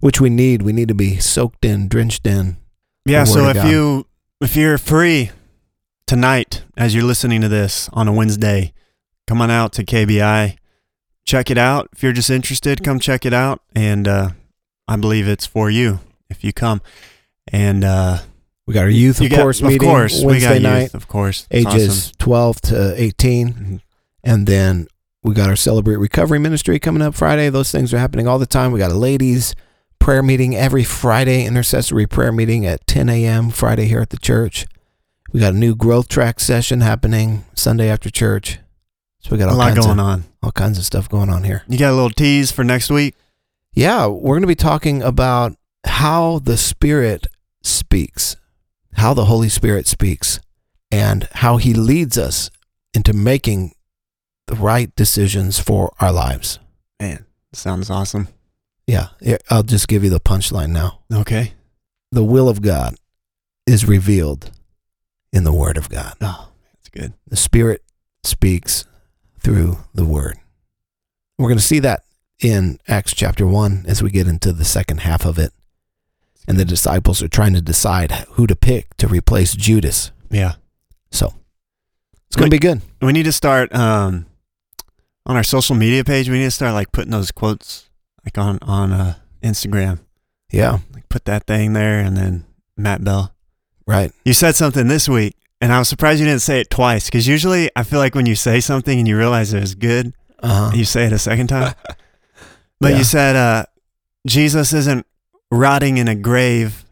which 0.00 0.22
we 0.22 0.30
need. 0.30 0.62
We 0.62 0.72
need 0.72 0.88
to 0.88 0.94
be 0.94 1.18
soaked 1.18 1.66
in, 1.66 1.88
drenched 1.88 2.26
in. 2.26 2.56
Yeah. 3.04 3.24
So 3.24 3.48
if 3.50 3.56
God. 3.56 3.68
you 3.70 4.06
if 4.40 4.56
you're 4.56 4.78
free 4.78 5.30
tonight 6.06 6.64
as 6.78 6.94
you're 6.94 7.04
listening 7.04 7.42
to 7.42 7.48
this 7.48 7.90
on 7.92 8.08
a 8.08 8.12
Wednesday, 8.14 8.72
come 9.26 9.42
on 9.42 9.50
out 9.50 9.74
to 9.74 9.84
KBI, 9.84 10.56
check 11.24 11.50
it 11.50 11.58
out. 11.58 11.88
If 11.92 12.02
you're 12.02 12.12
just 12.12 12.30
interested, 12.30 12.82
come 12.84 12.98
check 13.00 13.24
it 13.26 13.32
out, 13.34 13.60
and 13.74 14.06
uh, 14.08 14.30
I 14.88 14.96
believe 14.96 15.26
it's 15.28 15.46
for 15.46 15.70
you 15.70 16.00
if 16.30 16.44
you 16.44 16.52
come. 16.52 16.80
And 17.48 17.84
uh, 17.84 18.18
We 18.66 18.74
got 18.74 18.84
our 18.84 18.88
youth, 18.90 19.20
you 19.20 19.26
of 19.26 19.30
got- 19.32 19.40
course, 19.40 19.60
of 19.60 19.66
meeting 19.68 19.88
course, 19.88 20.20
we 20.20 20.26
Wednesday 20.26 20.60
got 20.60 20.62
night, 20.62 20.82
youth, 20.82 20.94
of 20.94 21.08
course, 21.08 21.46
It's 21.50 21.66
ages 21.74 22.12
12 22.18 22.60
to 22.62 22.94
18. 23.02 23.48
awesome. 23.48 23.80
And 24.22 24.46
then 24.46 24.86
we 25.22 25.34
got 25.34 25.50
our 25.50 25.56
Celebrate 25.56 25.96
Recovery 25.96 26.38
Ministry 26.38 26.78
coming 26.78 27.02
up 27.02 27.14
Friday. 27.14 27.50
Those 27.50 27.70
things 27.70 27.92
are 27.92 27.98
happening 27.98 28.26
all 28.26 28.38
the 28.38 28.46
time. 28.46 28.72
We 28.72 28.78
got 28.78 28.90
a 28.90 28.94
ladies' 28.94 29.54
prayer 29.98 30.22
meeting 30.22 30.54
every 30.56 30.84
Friday, 30.84 31.44
intercessory 31.44 32.06
prayer 32.06 32.32
meeting 32.32 32.64
at 32.66 32.86
10 32.86 33.08
a.m. 33.10 33.50
Friday 33.50 33.86
here 33.86 34.00
at 34.00 34.10
the 34.10 34.18
church. 34.18 34.66
We 35.32 35.40
got 35.40 35.52
a 35.54 35.56
new 35.56 35.74
growth 35.74 36.08
track 36.08 36.40
session 36.40 36.80
happening 36.80 37.44
Sunday 37.54 37.88
after 37.90 38.08
church. 38.08 38.60
So 39.20 39.30
we 39.32 39.38
got 39.38 39.50
a 39.50 39.54
lot 39.54 39.74
going 39.76 39.98
of 39.98 40.06
on. 40.06 40.24
All 40.44 40.52
kinds 40.52 40.78
of 40.78 40.84
stuff 40.84 41.08
going 41.08 41.30
on 41.30 41.44
here. 41.44 41.62
You 41.68 41.78
got 41.78 41.92
a 41.92 41.94
little 41.94 42.10
tease 42.10 42.52
for 42.52 42.62
next 42.62 42.90
week. 42.90 43.16
Yeah, 43.72 44.06
we're 44.06 44.34
going 44.34 44.42
to 44.42 44.46
be 44.46 44.54
talking 44.54 45.02
about 45.02 45.56
how 45.86 46.38
the 46.38 46.56
Spirit 46.56 47.26
speaks, 47.62 48.36
how 48.92 49.14
the 49.14 49.24
Holy 49.24 49.48
Spirit 49.48 49.86
speaks, 49.86 50.38
and 50.90 51.26
how 51.32 51.56
He 51.56 51.72
leads 51.72 52.18
us 52.18 52.50
into 52.92 53.12
making 53.12 53.74
the 54.46 54.54
right 54.54 54.94
decisions 54.94 55.58
for 55.58 55.92
our 55.98 56.12
lives. 56.12 56.58
Man, 57.00 57.24
sounds 57.52 57.90
awesome. 57.90 58.28
Yeah, 58.86 59.08
yeah, 59.20 59.38
I'll 59.50 59.62
just 59.62 59.88
give 59.88 60.04
you 60.04 60.10
the 60.10 60.20
punchline 60.20 60.70
now. 60.70 61.00
Okay. 61.12 61.54
The 62.12 62.22
will 62.22 62.48
of 62.48 62.60
God 62.60 62.96
is 63.66 63.88
revealed 63.88 64.50
in 65.32 65.44
the 65.44 65.52
Word 65.52 65.78
of 65.78 65.88
God. 65.88 66.14
Oh, 66.20 66.50
that's 66.74 66.90
good. 66.90 67.14
The 67.26 67.36
Spirit 67.36 67.82
speaks 68.22 68.84
through 69.44 69.78
the 69.94 70.04
Word. 70.04 70.38
We're 71.38 71.48
going 71.48 71.58
to 71.58 71.64
see 71.64 71.78
that 71.80 72.02
in 72.40 72.78
Acts 72.88 73.14
chapter 73.14 73.46
1 73.46 73.84
as 73.86 74.02
we 74.02 74.10
get 74.10 74.26
into 74.26 74.52
the 74.52 74.64
second 74.64 75.00
half 75.02 75.24
of 75.24 75.38
it. 75.38 75.52
And 76.48 76.58
the 76.58 76.64
disciples 76.64 77.22
are 77.22 77.28
trying 77.28 77.54
to 77.54 77.60
decide 77.62 78.10
who 78.30 78.46
to 78.46 78.56
pick 78.56 78.94
to 78.96 79.06
replace 79.06 79.54
Judas. 79.54 80.10
Yeah. 80.30 80.54
So 81.10 81.32
it's 82.26 82.36
going 82.36 82.50
to 82.50 82.54
be 82.54 82.58
good. 82.58 82.82
We 83.00 83.12
need 83.12 83.22
to 83.24 83.32
start 83.32 83.74
um, 83.74 84.26
on 85.26 85.36
our 85.36 85.44
social 85.44 85.74
media 85.76 86.04
page. 86.04 86.28
We 86.28 86.38
need 86.38 86.44
to 86.44 86.50
start 86.50 86.74
like 86.74 86.92
putting 86.92 87.12
those 87.12 87.30
quotes 87.30 87.88
like 88.24 88.36
on 88.36 88.58
on 88.62 88.92
uh, 88.92 89.14
Instagram. 89.42 90.00
Yeah, 90.50 90.78
Like 90.92 91.08
put 91.08 91.24
that 91.24 91.46
thing 91.46 91.72
there, 91.72 91.98
and 91.98 92.16
then 92.16 92.44
Matt 92.76 93.02
Bell. 93.02 93.34
right. 93.86 94.12
You 94.24 94.34
said 94.34 94.54
something 94.54 94.86
this 94.86 95.08
week, 95.08 95.34
and 95.64 95.72
I 95.72 95.78
was 95.80 95.88
surprised 95.88 96.20
you 96.20 96.26
didn't 96.26 96.42
say 96.42 96.60
it 96.60 96.68
twice. 96.68 97.06
Because 97.08 97.26
usually, 97.26 97.70
I 97.74 97.82
feel 97.84 97.98
like 97.98 98.14
when 98.14 98.26
you 98.26 98.34
say 98.36 98.60
something 98.60 98.98
and 98.98 99.08
you 99.08 99.16
realize 99.16 99.52
it 99.56 99.60
was 99.60 99.74
good, 99.74 100.12
Uh-huh. 100.42 100.70
you 100.76 100.84
say 100.84 101.06
it 101.06 101.12
a 101.12 101.18
second 101.18 101.48
time. 101.48 101.72
But 102.80 102.92
Yeah. 102.92 102.98
you 102.98 103.04
said 103.04 103.36
uh, 103.36 103.64
Jesus 104.26 104.72
isn't 104.74 105.06
rotting 105.50 105.96
in 105.96 106.08
a 106.08 106.14
grave; 106.14 106.84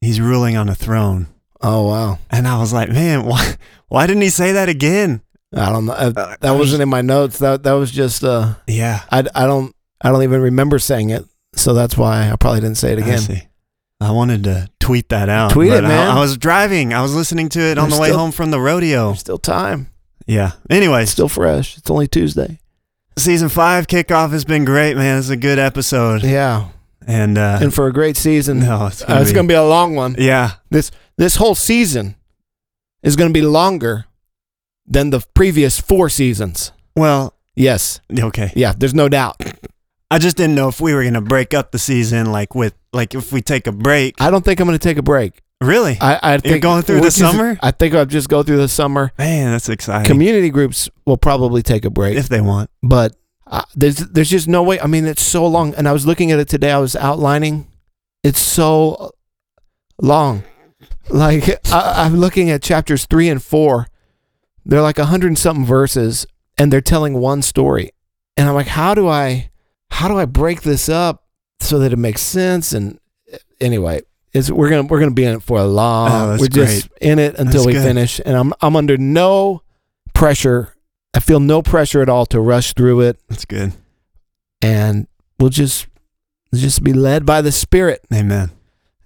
he's 0.00 0.20
ruling 0.20 0.56
on 0.56 0.68
a 0.68 0.74
throne. 0.74 1.26
Oh, 1.60 1.88
wow. 1.88 2.18
And 2.30 2.46
I 2.46 2.58
was 2.60 2.72
like, 2.72 2.90
man, 2.90 3.24
why? 3.24 3.56
Why 3.88 4.06
didn't 4.06 4.22
he 4.22 4.30
say 4.30 4.52
that 4.52 4.68
again? 4.68 5.22
I 5.54 5.70
don't 5.72 5.86
know. 5.86 5.94
Uh, 5.94 6.12
Uh, 6.14 6.36
that 6.40 6.52
wasn't 6.52 6.82
in 6.82 6.88
my 6.88 7.02
notes. 7.02 7.38
That 7.38 7.62
that 7.64 7.72
was 7.72 7.90
just 7.90 8.22
uh 8.22 8.54
Yeah. 8.68 9.00
I, 9.10 9.24
I 9.34 9.46
don't 9.46 9.74
I 10.04 10.10
don't 10.12 10.22
even 10.22 10.40
remember 10.42 10.78
saying 10.78 11.10
it. 11.10 11.24
So 11.54 11.72
that's 11.72 11.96
why 11.96 12.30
I 12.30 12.36
probably 12.36 12.60
didn't 12.60 12.76
say 12.78 12.92
it 12.92 12.98
I 12.98 13.02
again. 13.02 13.42
I 14.00 14.10
wanted 14.10 14.44
to 14.44 14.68
tweet 14.78 15.08
that 15.08 15.28
out. 15.28 15.52
Tweet 15.52 15.68
it, 15.72 15.76
but 15.82 15.84
I- 15.86 15.88
man. 15.88 16.08
I, 16.16 16.20
was 16.20 16.36
driving. 16.36 16.92
I 16.92 17.00
was 17.02 17.14
listening 17.14 17.48
to 17.50 17.60
it 17.60 17.78
on 17.78 17.90
the 17.90 17.98
way 17.98 18.08
still- 18.08 18.18
home 18.18 18.32
from 18.32 18.50
the 18.50 18.60
rodeo. 18.60 19.06
There's 19.08 19.20
still 19.20 19.38
time. 19.38 19.90
Yeah. 20.26 20.52
Anyway, 20.68 21.04
still 21.06 21.28
fresh. 21.28 21.78
It's 21.78 21.90
only 21.90 22.06
Tuesday. 22.08 22.58
season 23.18 23.48
five 23.48 23.86
kickoff 23.86 24.30
has 24.32 24.44
been 24.44 24.64
great, 24.66 24.96
man. 24.96 25.18
It's 25.18 25.30
a 25.30 25.36
good 25.36 25.58
episode. 25.58 26.22
Yeah. 26.22 26.68
And, 27.06 27.38
uh, 27.38 27.58
And 27.62 27.72
for 27.72 27.86
a 27.86 27.92
great 27.92 28.16
season. 28.16 28.60
no, 28.60 28.86
it's 28.86 29.02
Uh, 29.02 29.06
gonna, 29.06 29.20
it's 29.22 29.30
be, 29.30 29.34
going 29.34 29.46
to 29.46 29.52
be 29.52 29.56
a 29.56 29.62
long 29.64 29.94
one. 29.94 30.16
Yeah. 30.18 30.52
This 30.70 30.90
This 31.16 31.36
whole 31.36 31.54
season 31.54 32.16
is 33.02 33.16
going 33.16 33.30
to 33.30 33.32
be 33.32 33.46
longer 33.46 34.04
than 34.86 35.10
the 35.10 35.20
previous 35.34 35.80
four 35.80 36.08
seasons. 36.10 36.72
Well, 36.94 37.32
Yes. 37.54 38.00
okay. 38.18 38.52
Yeah, 38.54 38.74
there's 38.76 38.94
no 38.94 39.08
doubt. 39.08 39.40
I 40.10 40.18
just 40.18 40.36
didn't 40.36 40.54
know 40.56 40.68
if 40.68 40.80
we 40.80 40.92
were 40.94 41.02
gonna 41.02 41.20
break 41.22 41.54
up 41.54 41.72
the 41.72 41.78
season, 41.78 42.30
like 42.30 42.54
with, 42.54 42.74
like 42.96 43.14
if 43.14 43.32
we 43.32 43.42
take 43.42 43.66
a 43.66 43.72
break. 43.72 44.14
I 44.20 44.30
don't 44.30 44.44
think 44.44 44.60
I'm 44.60 44.66
going 44.66 44.78
to 44.78 44.82
take 44.82 44.98
a 44.98 45.02
break. 45.02 45.42
Really? 45.60 45.96
I, 46.00 46.34
I 46.34 46.38
think 46.38 46.62
going 46.62 46.82
through 46.82 46.96
the 46.96 47.02
just- 47.04 47.18
summer? 47.18 47.58
I 47.62 47.70
think 47.70 47.94
I'll 47.94 48.04
just 48.06 48.28
go 48.28 48.42
through 48.42 48.58
the 48.58 48.68
summer. 48.68 49.12
Man, 49.18 49.52
that's 49.52 49.68
exciting. 49.68 50.06
Community 50.06 50.50
groups 50.50 50.90
will 51.06 51.16
probably 51.16 51.62
take 51.62 51.84
a 51.84 51.90
break. 51.90 52.16
if 52.18 52.28
they 52.28 52.40
want. 52.40 52.70
but 52.82 53.14
uh, 53.46 53.62
there's 53.76 53.96
there's 53.98 54.28
just 54.28 54.48
no 54.48 54.62
way. 54.64 54.80
I 54.80 54.86
mean, 54.86 55.04
it's 55.06 55.22
so 55.22 55.46
long. 55.46 55.72
And 55.76 55.88
I 55.88 55.92
was 55.92 56.04
looking 56.04 56.32
at 56.32 56.38
it 56.40 56.48
today. 56.48 56.72
I 56.72 56.78
was 56.78 56.96
outlining. 56.96 57.68
It's 58.24 58.40
so 58.40 59.12
long. 60.02 60.42
Like 61.08 61.48
I, 61.72 62.04
I'm 62.04 62.16
looking 62.16 62.50
at 62.50 62.60
chapters 62.62 63.06
three 63.06 63.28
and 63.28 63.40
four. 63.42 63.86
They're 64.64 64.82
like 64.82 64.98
a 64.98 65.06
hundred 65.06 65.28
and 65.28 65.38
something 65.38 65.64
verses, 65.64 66.26
and 66.58 66.72
they're 66.72 66.80
telling 66.80 67.14
one 67.20 67.40
story. 67.40 67.92
And 68.36 68.48
I'm 68.48 68.54
like, 68.56 68.66
how 68.66 68.94
do 68.94 69.06
I, 69.08 69.50
how 69.92 70.08
do 70.08 70.18
I 70.18 70.24
break 70.24 70.62
this 70.62 70.88
up 70.88 71.22
so 71.60 71.78
that 71.80 71.92
it 71.92 71.98
makes 71.98 72.20
sense? 72.22 72.72
And 72.72 72.98
anyway, 73.60 74.02
it's 74.32 74.50
we're 74.50 74.70
gonna 74.70 74.84
we're 74.84 75.00
gonna 75.00 75.10
be 75.12 75.24
in 75.24 75.34
it 75.34 75.42
for 75.42 75.58
a 75.58 75.64
long. 75.66 76.10
Oh, 76.10 76.36
we're 76.40 76.48
just 76.48 76.88
in 77.00 77.18
it 77.18 77.34
until 77.38 77.52
That's 77.64 77.66
we 77.66 77.72
good. 77.74 77.82
finish. 77.84 78.20
And 78.24 78.36
I'm 78.36 78.52
I'm 78.60 78.76
under 78.76 78.96
no 78.96 79.62
pressure. 80.14 80.74
I 81.14 81.20
feel 81.20 81.40
no 81.40 81.62
pressure 81.62 82.02
at 82.02 82.08
all 82.10 82.26
to 82.26 82.40
rush 82.40 82.74
through 82.74 83.00
it 83.00 83.18
That's 83.28 83.46
good. 83.46 83.72
and 84.60 85.06
we'll 85.40 85.48
just 85.48 85.86
just 86.54 86.84
be 86.84 86.92
led 86.92 87.24
by 87.24 87.40
the 87.40 87.50
spirit 87.52 88.02
Amen. 88.12 88.50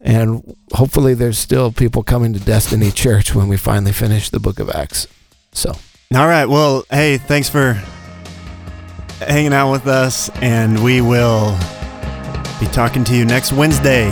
and 0.01 0.57
hopefully 0.73 1.15
there's 1.15 1.39
still 1.39 1.71
people 1.71 2.03
coming 2.03 2.33
to 2.33 2.41
destiny 2.41 2.91
church 2.91 3.33
when 3.35 3.47
we 3.47 3.57
finally 3.57 3.93
finish 3.93 4.29
the 4.29 4.41
book 4.41 4.59
of 4.59 4.69
acts 4.71 5.07
so 5.53 5.71
All 6.13 6.27
right. 6.27 6.47
Well, 6.47 6.85
hey, 6.91 7.19
thanks 7.19 7.49
for 7.49 7.75
hanging 9.21 9.53
out 9.53 9.71
with 9.71 9.87
us, 9.87 10.29
and 10.43 10.83
we 10.83 11.01
will 11.01 11.57
be 12.61 12.67
talking 12.67 13.03
to 13.05 13.17
you 13.17 13.25
next 13.25 13.53
Wednesday. 13.53 14.11